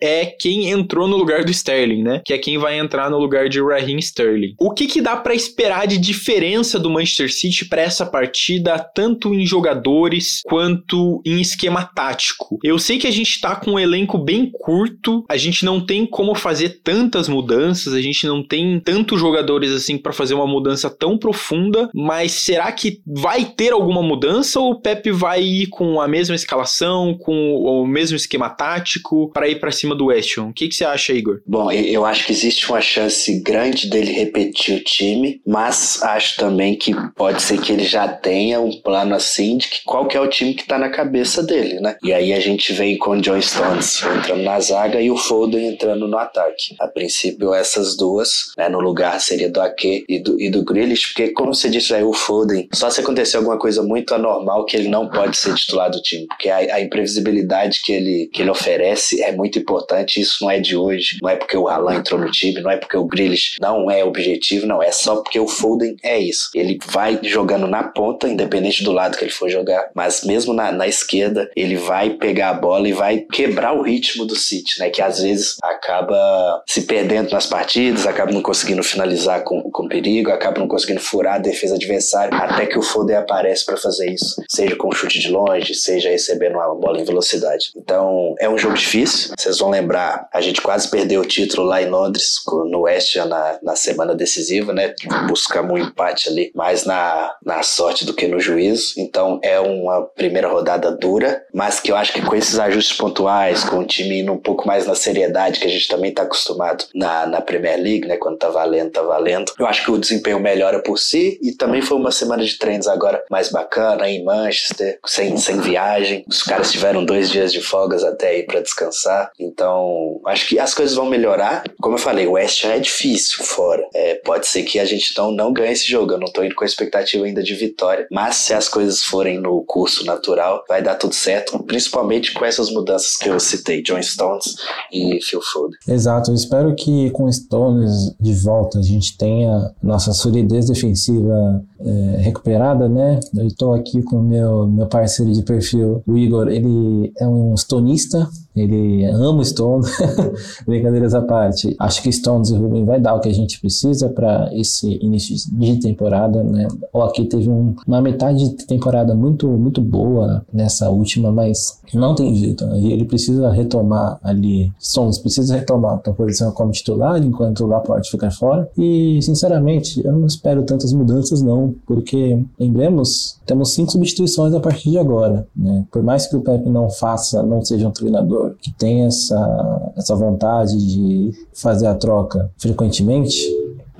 [0.00, 2.22] é quem entrou no lugar do Sterling, né?
[2.24, 4.54] Que é quem vai entrar no lugar de Raheem Sterling.
[4.58, 9.34] O que, que dá para esperar de diferença do Manchester City para essa partida, tanto
[9.34, 12.58] em jogadores quanto em esquema tático?
[12.62, 16.06] Eu sei que a gente tá com um elenco bem curto, a gente não tem
[16.06, 20.90] como fazer tantas mudanças, a gente não tem tantos jogadores assim para fazer uma mudança
[20.90, 26.00] tão profunda, mas será que vai ter alguma mudança ou o Pep vai ir com
[26.00, 29.25] a mesma escalação, com o mesmo esquema tático?
[29.32, 30.48] Para ir para cima do West Ham.
[30.48, 31.40] O que, que você acha, Igor?
[31.46, 36.76] Bom, eu acho que existe uma chance grande dele repetir o time, mas acho também
[36.76, 40.20] que pode ser que ele já tenha um plano assim de que qual que é
[40.20, 41.96] o time que tá na cabeça dele, né?
[42.02, 45.68] E aí a gente vem com o John Stones entrando na zaga e o Foden
[45.68, 46.74] entrando no ataque.
[46.78, 51.08] A princípio, essas duas, né, no lugar seria do Ake e do, e do Grealish,
[51.08, 54.76] porque como você disse aí, o Foden, só se acontecer alguma coisa muito anormal que
[54.76, 58.50] ele não pode ser titular do time, porque a, a imprevisibilidade que ele, que ele
[58.50, 62.20] oferece é muito importante, isso não é de hoje, não é porque o Haaland entrou
[62.20, 65.48] no time, não é porque o Grealish não é objetivo, não, é só porque o
[65.48, 66.50] Foden é isso.
[66.54, 70.72] Ele vai jogando na ponta, independente do lado que ele for jogar, mas mesmo na,
[70.72, 74.90] na esquerda, ele vai pegar a bola e vai quebrar o ritmo do City, né,
[74.90, 80.30] que às vezes acaba se perdendo nas partidas, acaba não conseguindo finalizar com, com perigo,
[80.30, 84.42] acaba não conseguindo furar a defesa adversária, até que o Foden aparece para fazer isso,
[84.48, 87.70] seja com chute de longe, seja recebendo uma bola em velocidade.
[87.76, 89.05] Então, é um jogo difícil,
[89.38, 92.34] vocês vão lembrar, a gente quase perdeu o título lá em Londres,
[92.70, 94.94] no West na, na semana decisiva, né?
[95.28, 98.94] Buscamos um empate ali, mais na, na sorte do que no juízo.
[98.96, 103.64] Então é uma primeira rodada dura, mas que eu acho que com esses ajustes pontuais,
[103.64, 106.84] com o time indo um pouco mais na seriedade que a gente também está acostumado
[106.94, 108.16] na, na Premier League, né?
[108.16, 109.52] Quando tá valendo, tá valendo.
[109.58, 112.88] Eu acho que o desempenho melhora por si e também foi uma semana de treinos
[112.88, 116.24] agora mais bacana em Manchester, sem, sem viagem.
[116.28, 118.95] Os caras tiveram dois dias de folgas até aí para descansar.
[119.38, 121.64] Então, acho que as coisas vão melhorar.
[121.80, 123.86] Como eu falei, o West Ham é difícil fora.
[123.94, 126.12] É, pode ser que a gente não, não ganhe esse jogo.
[126.12, 128.06] Eu não tô indo com a expectativa ainda de vitória.
[128.10, 131.58] Mas se as coisas forem no curso natural, vai dar tudo certo.
[131.64, 134.56] Principalmente com essas mudanças que eu citei, John Stones
[134.92, 135.78] e Phil Foden.
[135.88, 136.30] Exato.
[136.30, 142.88] Eu espero que com Stones de volta a gente tenha nossa solidez defensiva é, recuperada,
[142.88, 143.20] né?
[143.34, 146.48] Eu estou aqui com meu, meu parceiro de perfil, o Igor.
[146.48, 149.84] Ele é um stonista ele ama o Stone,
[150.66, 151.76] brincadeiras à parte.
[151.78, 155.36] Acho que Stones e Ruben vai dar o que a gente precisa para esse início
[155.52, 156.66] de temporada, né?
[156.92, 162.14] O aqui teve um, uma metade de temporada muito muito boa nessa última, mas não
[162.14, 162.66] tem jeito.
[162.66, 162.80] Né?
[162.80, 168.30] Ele precisa retomar ali, Stones precisa retomar a posição como titular enquanto o Laporte ficar
[168.30, 168.68] fora.
[168.76, 174.90] E sinceramente, eu não espero tantas mudanças não, porque lembremos, temos cinco substituições a partir
[174.90, 175.84] de agora, né?
[175.90, 180.14] Por mais que o Pepe não faça, não seja um treinador que tem essa, essa
[180.14, 183.38] vontade de fazer a troca frequentemente,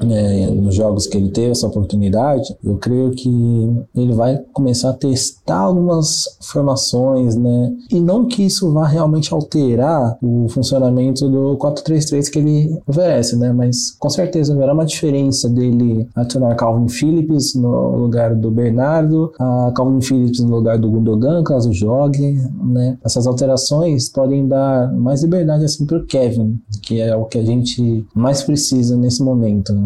[0.01, 3.29] é, nos jogos que ele teve essa oportunidade, eu creio que
[3.95, 7.73] ele vai começar a testar algumas formações, né?
[7.91, 13.53] E não que isso vá realmente alterar o funcionamento do 4-3-3 que ele oferece, né?
[13.53, 19.73] Mas com certeza haverá uma diferença dele adicionar Calvin Phillips no lugar do Bernardo, a
[19.75, 22.99] Calvin Phillips no lugar do Gundogan, caso jogue, né?
[23.05, 27.45] Essas alterações podem dar mais liberdade assim para o Kevin, que é o que a
[27.45, 29.73] gente mais precisa nesse momento.
[29.73, 29.86] Né?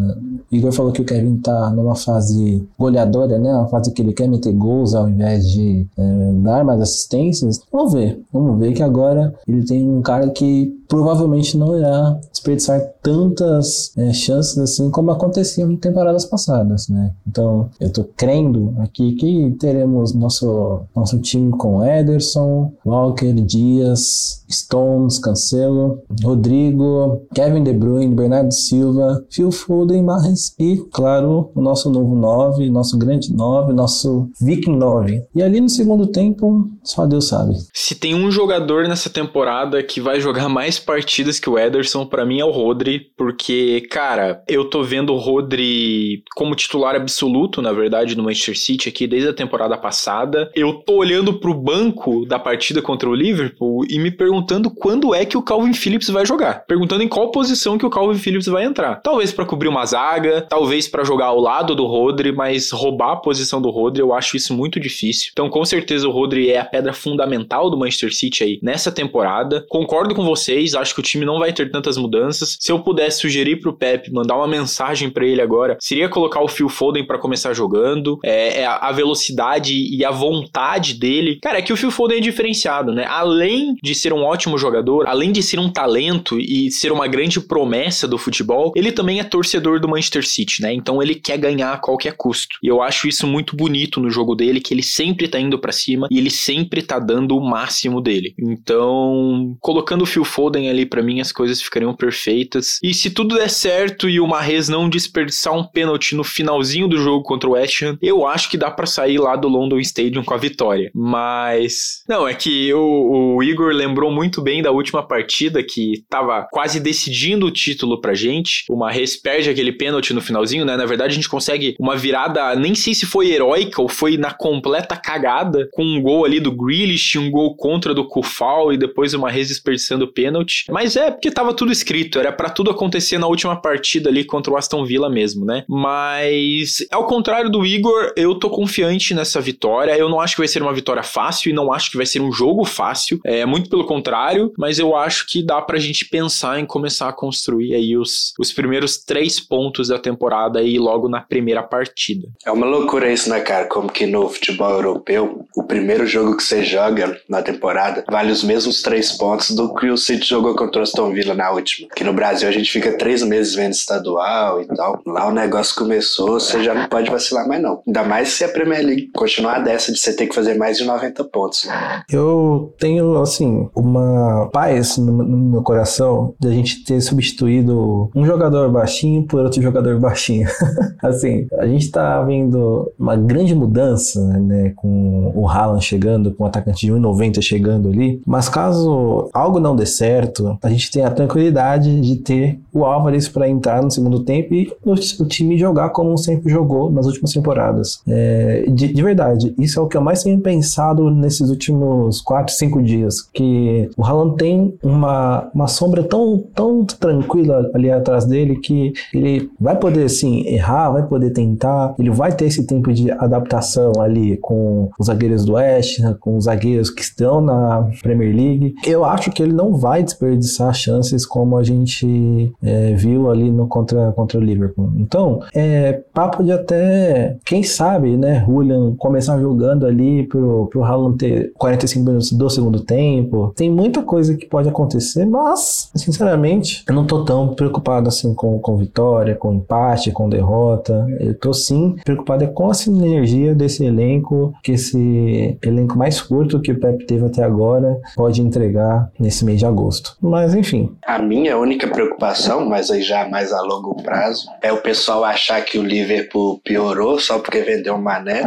[0.51, 3.53] Igor falou que o Kevin tá numa fase goleadora, né?
[3.53, 7.61] Uma fase que ele quer meter gols ao invés de é, dar mais assistências.
[7.73, 8.21] Vamos ver.
[8.33, 14.13] Vamos ver que agora ele tem um cara que provavelmente não irá desperdiçar tantas é,
[14.13, 17.13] chances assim como aconteciam em temporadas passadas, né?
[17.27, 25.21] Então, eu tô crendo aqui que teremos nosso, nosso time com Ederson, Walker, Dias, Stones,
[25.21, 32.17] Cancelo, Rodrigo, Kevin De Bruyne, Bernardo Silva, Phil Foden, Marres e, claro, o nosso novo
[32.17, 35.25] 9, nosso grande 9, nosso Viking 9.
[35.35, 37.55] E ali no segundo tempo, só Deus sabe.
[37.73, 42.25] Se tem um jogador nessa temporada que vai jogar mais partidas que o Ederson, para
[42.25, 47.73] mim é o Rodri, porque, cara, eu tô vendo o Rodri como titular absoluto, na
[47.73, 50.51] verdade, no Manchester City aqui desde a temporada passada.
[50.55, 55.25] Eu tô olhando pro banco da partida contra o Liverpool e me perguntando quando é
[55.25, 56.65] que o Calvin Phillips vai jogar.
[56.67, 58.97] Perguntando em qual posição que o Calvin Phillips vai entrar.
[59.03, 63.17] Talvez para cobrir uma zaga, talvez para jogar ao lado do Rodri, mas roubar a
[63.17, 65.31] posição do Rodri, eu acho isso muito difícil.
[65.33, 69.65] Então, com certeza, o Rodri é a pedra fundamental do Manchester City aí nessa temporada.
[69.69, 72.57] Concordo com vocês, acho que o time não vai ter tantas mudanças.
[72.61, 76.49] Se eu pudesse sugerir pro Pep, mandar uma mensagem para ele agora, seria colocar o
[76.49, 78.19] Phil Foden para começar jogando.
[78.25, 81.39] É, é, a velocidade e a vontade dele.
[81.43, 83.05] Cara, é que o Phil Foden é diferenciado, né?
[83.09, 87.41] Além de ser um ótimo jogador, além de ser um talento e ser uma grande
[87.41, 90.73] promessa do futebol, ele também é torcedor do Manchester City, né?
[90.73, 92.57] Então ele quer ganhar a qualquer custo.
[92.63, 95.73] E eu acho isso muito bonito no jogo dele, que ele sempre tá indo para
[95.73, 98.35] cima e ele sempre tá dando o máximo dele.
[98.39, 102.79] Então, colocando o Phil Foden ali para mim, as coisas ficariam perfeitas.
[102.83, 106.99] E se tudo der certo e o Mahrez não desperdiçar um pênalti no finalzinho do
[106.99, 110.25] jogo contra o West Ham, eu acho que dá para sair lá do London Stadium
[110.25, 110.91] com a vitória.
[110.95, 116.47] Mas, não, é que o, o Igor lembrou muito bem da última partida que tava
[116.51, 118.65] quase decidindo o título pra gente.
[118.69, 120.77] O Mahrez perde aquele pênalti no finalzinho, né?
[120.77, 124.33] Na verdade, a gente consegue uma virada, nem sei se foi heróica ou foi na
[124.33, 129.15] completa cagada, com um gol ali do Grealish, um gol contra do Kufal e depois
[129.15, 130.50] o Mahrez desperdiçando o pênalti.
[130.51, 130.65] Pênalti.
[130.69, 134.53] Mas é porque tava tudo escrito, era para tudo acontecer na última partida ali contra
[134.53, 135.65] o Aston Villa mesmo, né?
[135.69, 139.97] Mas ao contrário do Igor, eu tô confiante nessa vitória.
[139.97, 142.21] Eu não acho que vai ser uma vitória fácil e não acho que vai ser
[142.21, 143.21] um jogo fácil.
[143.25, 147.13] É muito pelo contrário, mas eu acho que dá pra gente pensar em começar a
[147.13, 152.29] construir aí os, os primeiros três pontos da temporada aí logo na primeira partida.
[152.45, 153.67] É uma loucura isso, né, cara?
[153.67, 158.43] Como que no futebol europeu, o primeiro jogo que você joga na temporada vale os
[158.43, 161.89] mesmos três pontos do que o City jogou contra o Aston Villa na última.
[161.95, 165.01] Que no Brasil a gente fica três meses vendo estadual e tal.
[165.07, 167.83] Lá o negócio começou, você já não pode vacilar mais não.
[167.87, 170.85] Ainda mais se a Premier League continuar dessa de você ter que fazer mais de
[170.85, 171.69] 90 pontos.
[172.11, 178.25] Eu tenho, assim, uma paz no, no meu coração de a gente ter substituído um
[178.25, 180.49] jogador baixinho por outro jogador baixinho.
[181.03, 186.47] assim, a gente tá vendo uma grande mudança, né, com o Haaland chegando, com o
[186.47, 190.20] atacante de 1,90 chegando ali, mas caso algo não dê certo,
[190.63, 194.73] a gente tem a tranquilidade de ter o Álvares para entrar no segundo tempo e
[194.85, 194.95] o,
[195.27, 198.01] time jogar como sempre jogou nas últimas temporadas.
[198.07, 202.55] É, de, de, verdade, isso é o que eu mais tenho pensado nesses últimos 4,
[202.55, 208.57] 5 dias, que o Haaland tem uma, uma sombra tão, tão tranquila ali atrás dele
[208.57, 213.11] que ele vai poder, sim, errar, vai poder tentar, ele vai ter esse tempo de
[213.11, 218.75] adaptação ali com os zagueiros do Oeste, com os zagueiros que estão na Premier League.
[218.87, 223.67] Eu acho que ele não vai desperdiçar chances como a gente é, viu ali no
[223.67, 224.91] contra, contra o Liverpool.
[224.97, 231.17] Então, é papo de até, quem sabe, né, Julian começar jogando ali pro, pro Haaland
[231.17, 233.53] ter 45 minutos do segundo tempo.
[233.57, 238.59] Tem muita coisa que pode acontecer, mas, sinceramente, eu não tô tão preocupado assim com,
[238.59, 241.07] com vitória, com empate, com derrota.
[241.19, 246.61] Eu tô sim preocupado é com a sinergia desse elenco, que esse elenco mais curto
[246.61, 250.00] que o Pep teve até agora pode entregar nesse mês de agosto.
[250.21, 250.97] Mas enfim.
[251.03, 255.65] A minha única preocupação, mas aí já mais a longo prazo, é o pessoal achar
[255.65, 258.43] que o Liverpool piorou só porque vendeu o Mané,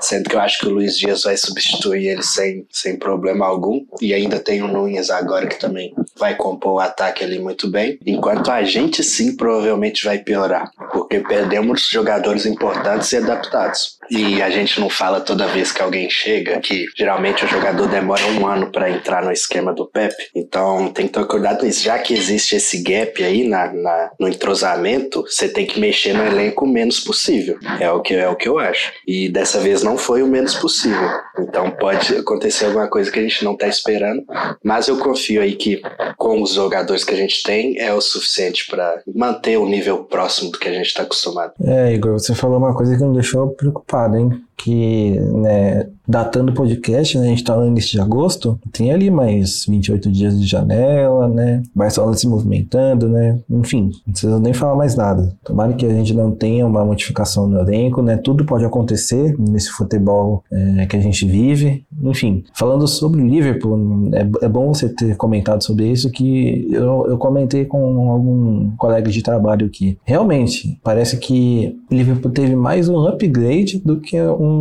[0.00, 3.84] sendo que eu acho que o Luiz Dias vai substituir ele sem, sem problema algum.
[4.00, 7.98] E ainda tem o Nunes agora que também vai compor o ataque ali muito bem.
[8.06, 13.98] Enquanto a gente sim provavelmente vai piorar, porque perdemos jogadores importantes e adaptados.
[14.12, 18.22] E a gente não fala toda vez que alguém chega que geralmente o jogador demora
[18.26, 20.14] um ano para entrar no esquema do Pep.
[20.36, 21.82] Então tem que ter cuidado nisso.
[21.82, 26.26] Já que existe esse gap aí na, na, no entrosamento, você tem que mexer no
[26.26, 27.58] elenco o menos possível.
[27.80, 28.92] É o, que, é o que eu acho.
[29.08, 31.08] E dessa vez não foi o menos possível.
[31.38, 34.22] Então pode acontecer alguma coisa que a gente não tá esperando.
[34.62, 35.80] Mas eu confio aí que
[36.18, 40.50] com os jogadores que a gente tem é o suficiente para manter o nível próximo
[40.50, 41.52] do que a gente está acostumado.
[41.64, 44.44] É, Igor, você falou uma coisa que me deixou preocupado, hein?
[44.62, 49.10] Que, né, datando o podcast, né, a gente tá no início de agosto, tem ali
[49.10, 51.62] mais 28 dias de janela, né?
[51.74, 53.38] Barcelona se movimentando, né?
[53.50, 55.34] Enfim, não precisa nem falar mais nada.
[55.44, 58.16] Tomara que a gente não tenha uma modificação no elenco, né?
[58.16, 61.84] Tudo pode acontecer nesse futebol é, que a gente vive.
[62.02, 67.06] Enfim, falando sobre o Liverpool, é, é bom você ter comentado sobre isso, que eu,
[67.08, 69.98] eu comentei com algum colega de trabalho aqui.
[70.04, 74.51] Realmente, parece que o Liverpool teve mais um upgrade do que um,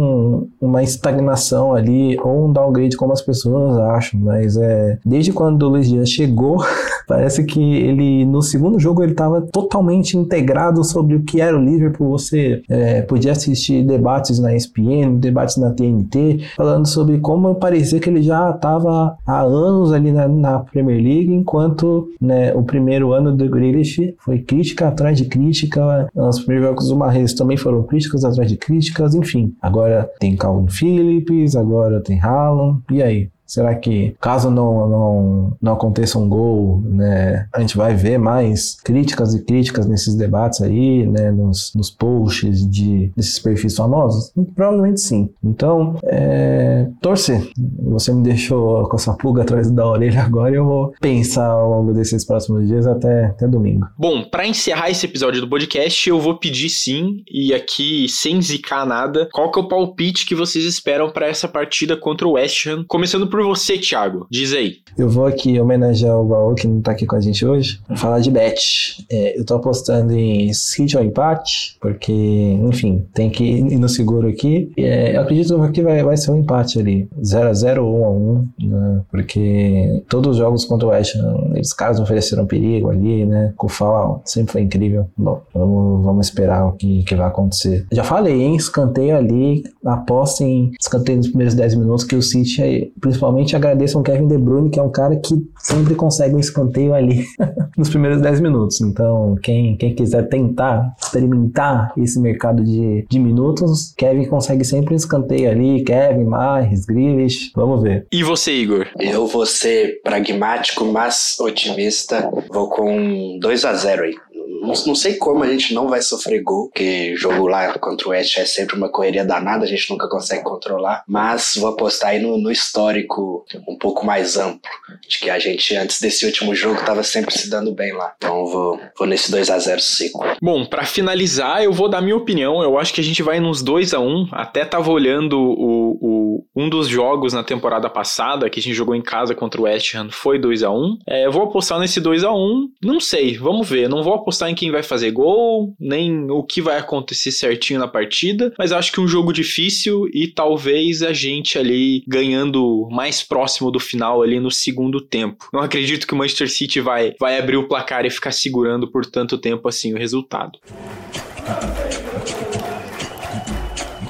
[0.60, 5.70] uma estagnação ali ou um downgrade como as pessoas acham, mas é desde quando o
[5.70, 6.64] Luiz Dias chegou,
[7.08, 11.62] parece que ele no segundo jogo ele estava totalmente integrado sobre o que era o
[11.62, 12.12] Liverpool.
[12.12, 18.10] Você é, podia assistir debates na ESPN, debates na TNT, falando sobre como parecia que
[18.10, 23.36] ele já estava há anos ali na, na Premier League, enquanto né, o primeiro ano
[23.36, 28.24] do Grealish foi crítica atrás de crítica, os primeiros jogos do Mahrez também foram críticas
[28.24, 29.54] atrás de críticas, enfim.
[29.72, 33.30] Agora tem Calvin Phillips, agora tem Haaland, e aí?
[33.52, 38.78] Será que, caso não, não, não aconteça um gol, né, a gente vai ver mais
[38.82, 44.32] críticas e críticas nesses debates aí, né, nos, nos posts de, desses perfis famosos?
[44.56, 45.30] Provavelmente sim.
[45.44, 47.46] Então, é, torcer.
[47.90, 51.72] Você me deixou com essa pulga atrás da orelha agora e eu vou pensar ao
[51.72, 53.86] longo desses próximos dias até, até domingo.
[53.98, 58.86] Bom, para encerrar esse episódio do podcast, eu vou pedir sim, e aqui sem zicar
[58.86, 62.66] nada, qual que é o palpite que vocês esperam para essa partida contra o West
[62.66, 64.28] Ham, começando por você, Thiago.
[64.30, 64.78] Diz aí.
[64.98, 68.20] Eu vou aqui homenagear o Baú, que não tá aqui com a gente hoje, falar
[68.20, 69.06] de bet.
[69.10, 74.28] É, eu tô apostando em City ou empate, porque, enfim, tem que ir no seguro
[74.28, 74.72] aqui.
[74.78, 79.02] É, eu acredito que vai, vai ser um empate ali, 0x0 ou 1x1, né?
[79.10, 83.54] Porque todos os jogos contra o West Ham, os caras ofereceram perigo ali, né?
[83.70, 85.08] Fala sempre foi incrível.
[85.18, 87.86] Bom, vamos, vamos esperar o que, que vai acontecer.
[87.92, 88.56] Já falei, hein?
[88.56, 94.04] Escanteio ali, aposta em escanteio nos primeiros 10 minutos que o City, principalmente agradeço ao
[94.04, 97.26] Kevin De Bruyne, que é um cara que sempre consegue um escanteio ali
[97.78, 98.82] nos primeiros 10 minutos.
[98.82, 104.98] Então, quem, quem quiser tentar experimentar esse mercado de, de minutos, Kevin consegue sempre um
[104.98, 108.06] escanteio ali, Kevin, Mares, Grealish, vamos ver.
[108.12, 108.88] E você, Igor?
[109.00, 112.30] Eu vou ser pragmático, mas otimista.
[112.52, 114.16] Vou com 2 a 0 aí.
[114.62, 118.12] Não, não, sei como a gente não vai sofrer gol, porque jogo lá contra o
[118.12, 121.04] West é sempre uma correria danada, a gente nunca consegue controlar.
[121.08, 124.70] Mas vou apostar aí no, no histórico um pouco mais amplo,
[125.08, 128.14] de que a gente, antes desse último jogo, estava sempre se dando bem lá.
[128.18, 130.24] Então vou, vou nesse 2 a 0 seco.
[130.42, 132.62] Bom, para finalizar, eu vou dar minha opinião.
[132.62, 136.46] Eu acho que a gente vai nos 2 a 1 Até tava olhando o, o,
[136.56, 139.96] um dos jogos na temporada passada, que a gente jogou em casa contra o West
[139.96, 143.38] Ham, foi 2 a 1 é, Eu vou apostar nesse 2 a 1 Não sei,
[143.38, 143.90] vamos ver.
[143.90, 147.88] Não vou apostar em quem vai fazer gol, nem o que vai acontecer certinho na
[147.88, 153.72] partida, mas acho que um jogo difícil e talvez a gente ali ganhando mais próximo
[153.72, 155.50] do final ali no segundo tempo.
[155.54, 159.06] Não acredito que o Manchester City vai, vai abrir o placar e ficar segurando por
[159.06, 160.60] tanto tempo assim o resultado.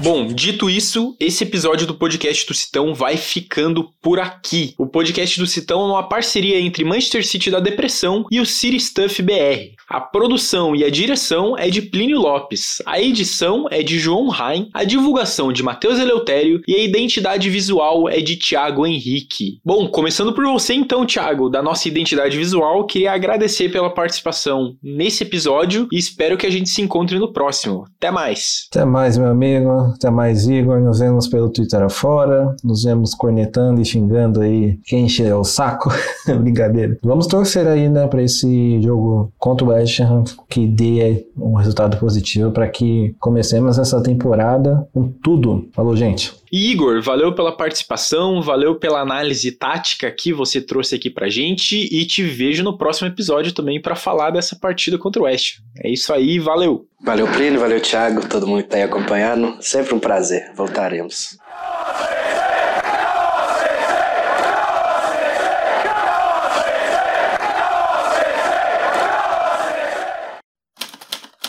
[0.02, 4.74] Bom, dito isso, esse episódio do podcast do Citão vai ficando por aqui.
[4.76, 8.80] O podcast do Citão é uma parceria entre Manchester City da Depressão e o City
[8.80, 9.76] Stuff BR.
[9.88, 14.68] A produção e a direção é de Plínio Lopes, a edição é de João Rain,
[14.74, 19.60] a divulgação de Matheus Eleutério e a identidade visual é de Thiago Henrique.
[19.64, 25.22] Bom, começando por você então, Thiago, da nossa identidade visual, queria agradecer pela participação nesse
[25.22, 27.84] episódio e espero que a gente se encontre no próximo.
[27.98, 28.66] Até mais!
[28.68, 29.91] Até mais, meu amigo.
[29.94, 30.80] Até mais, Igor.
[30.80, 32.54] Nos vemos pelo Twitter afora.
[32.62, 35.90] Nos vemos cornetando e xingando aí quem encher o saco.
[36.40, 36.98] Brincadeira.
[37.02, 41.96] Vamos torcer aí, né, pra esse jogo contra o West Ham que dê um resultado
[41.96, 45.68] positivo para que comecemos essa temporada com tudo.
[45.72, 46.41] Falou, gente.
[46.54, 52.04] Igor, valeu pela participação, valeu pela análise tática que você trouxe aqui pra gente e
[52.04, 55.60] te vejo no próximo episódio também para falar dessa partida contra o West.
[55.82, 56.86] É isso aí, valeu.
[57.02, 59.56] Valeu, Plínio, valeu, Thiago, todo mundo que tá aí acompanhando.
[59.62, 60.52] Sempre um prazer.
[60.54, 61.38] Voltaremos.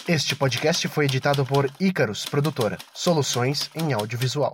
[0.08, 4.54] Este podcast foi editado por Icarus Produtora, soluções em audiovisual.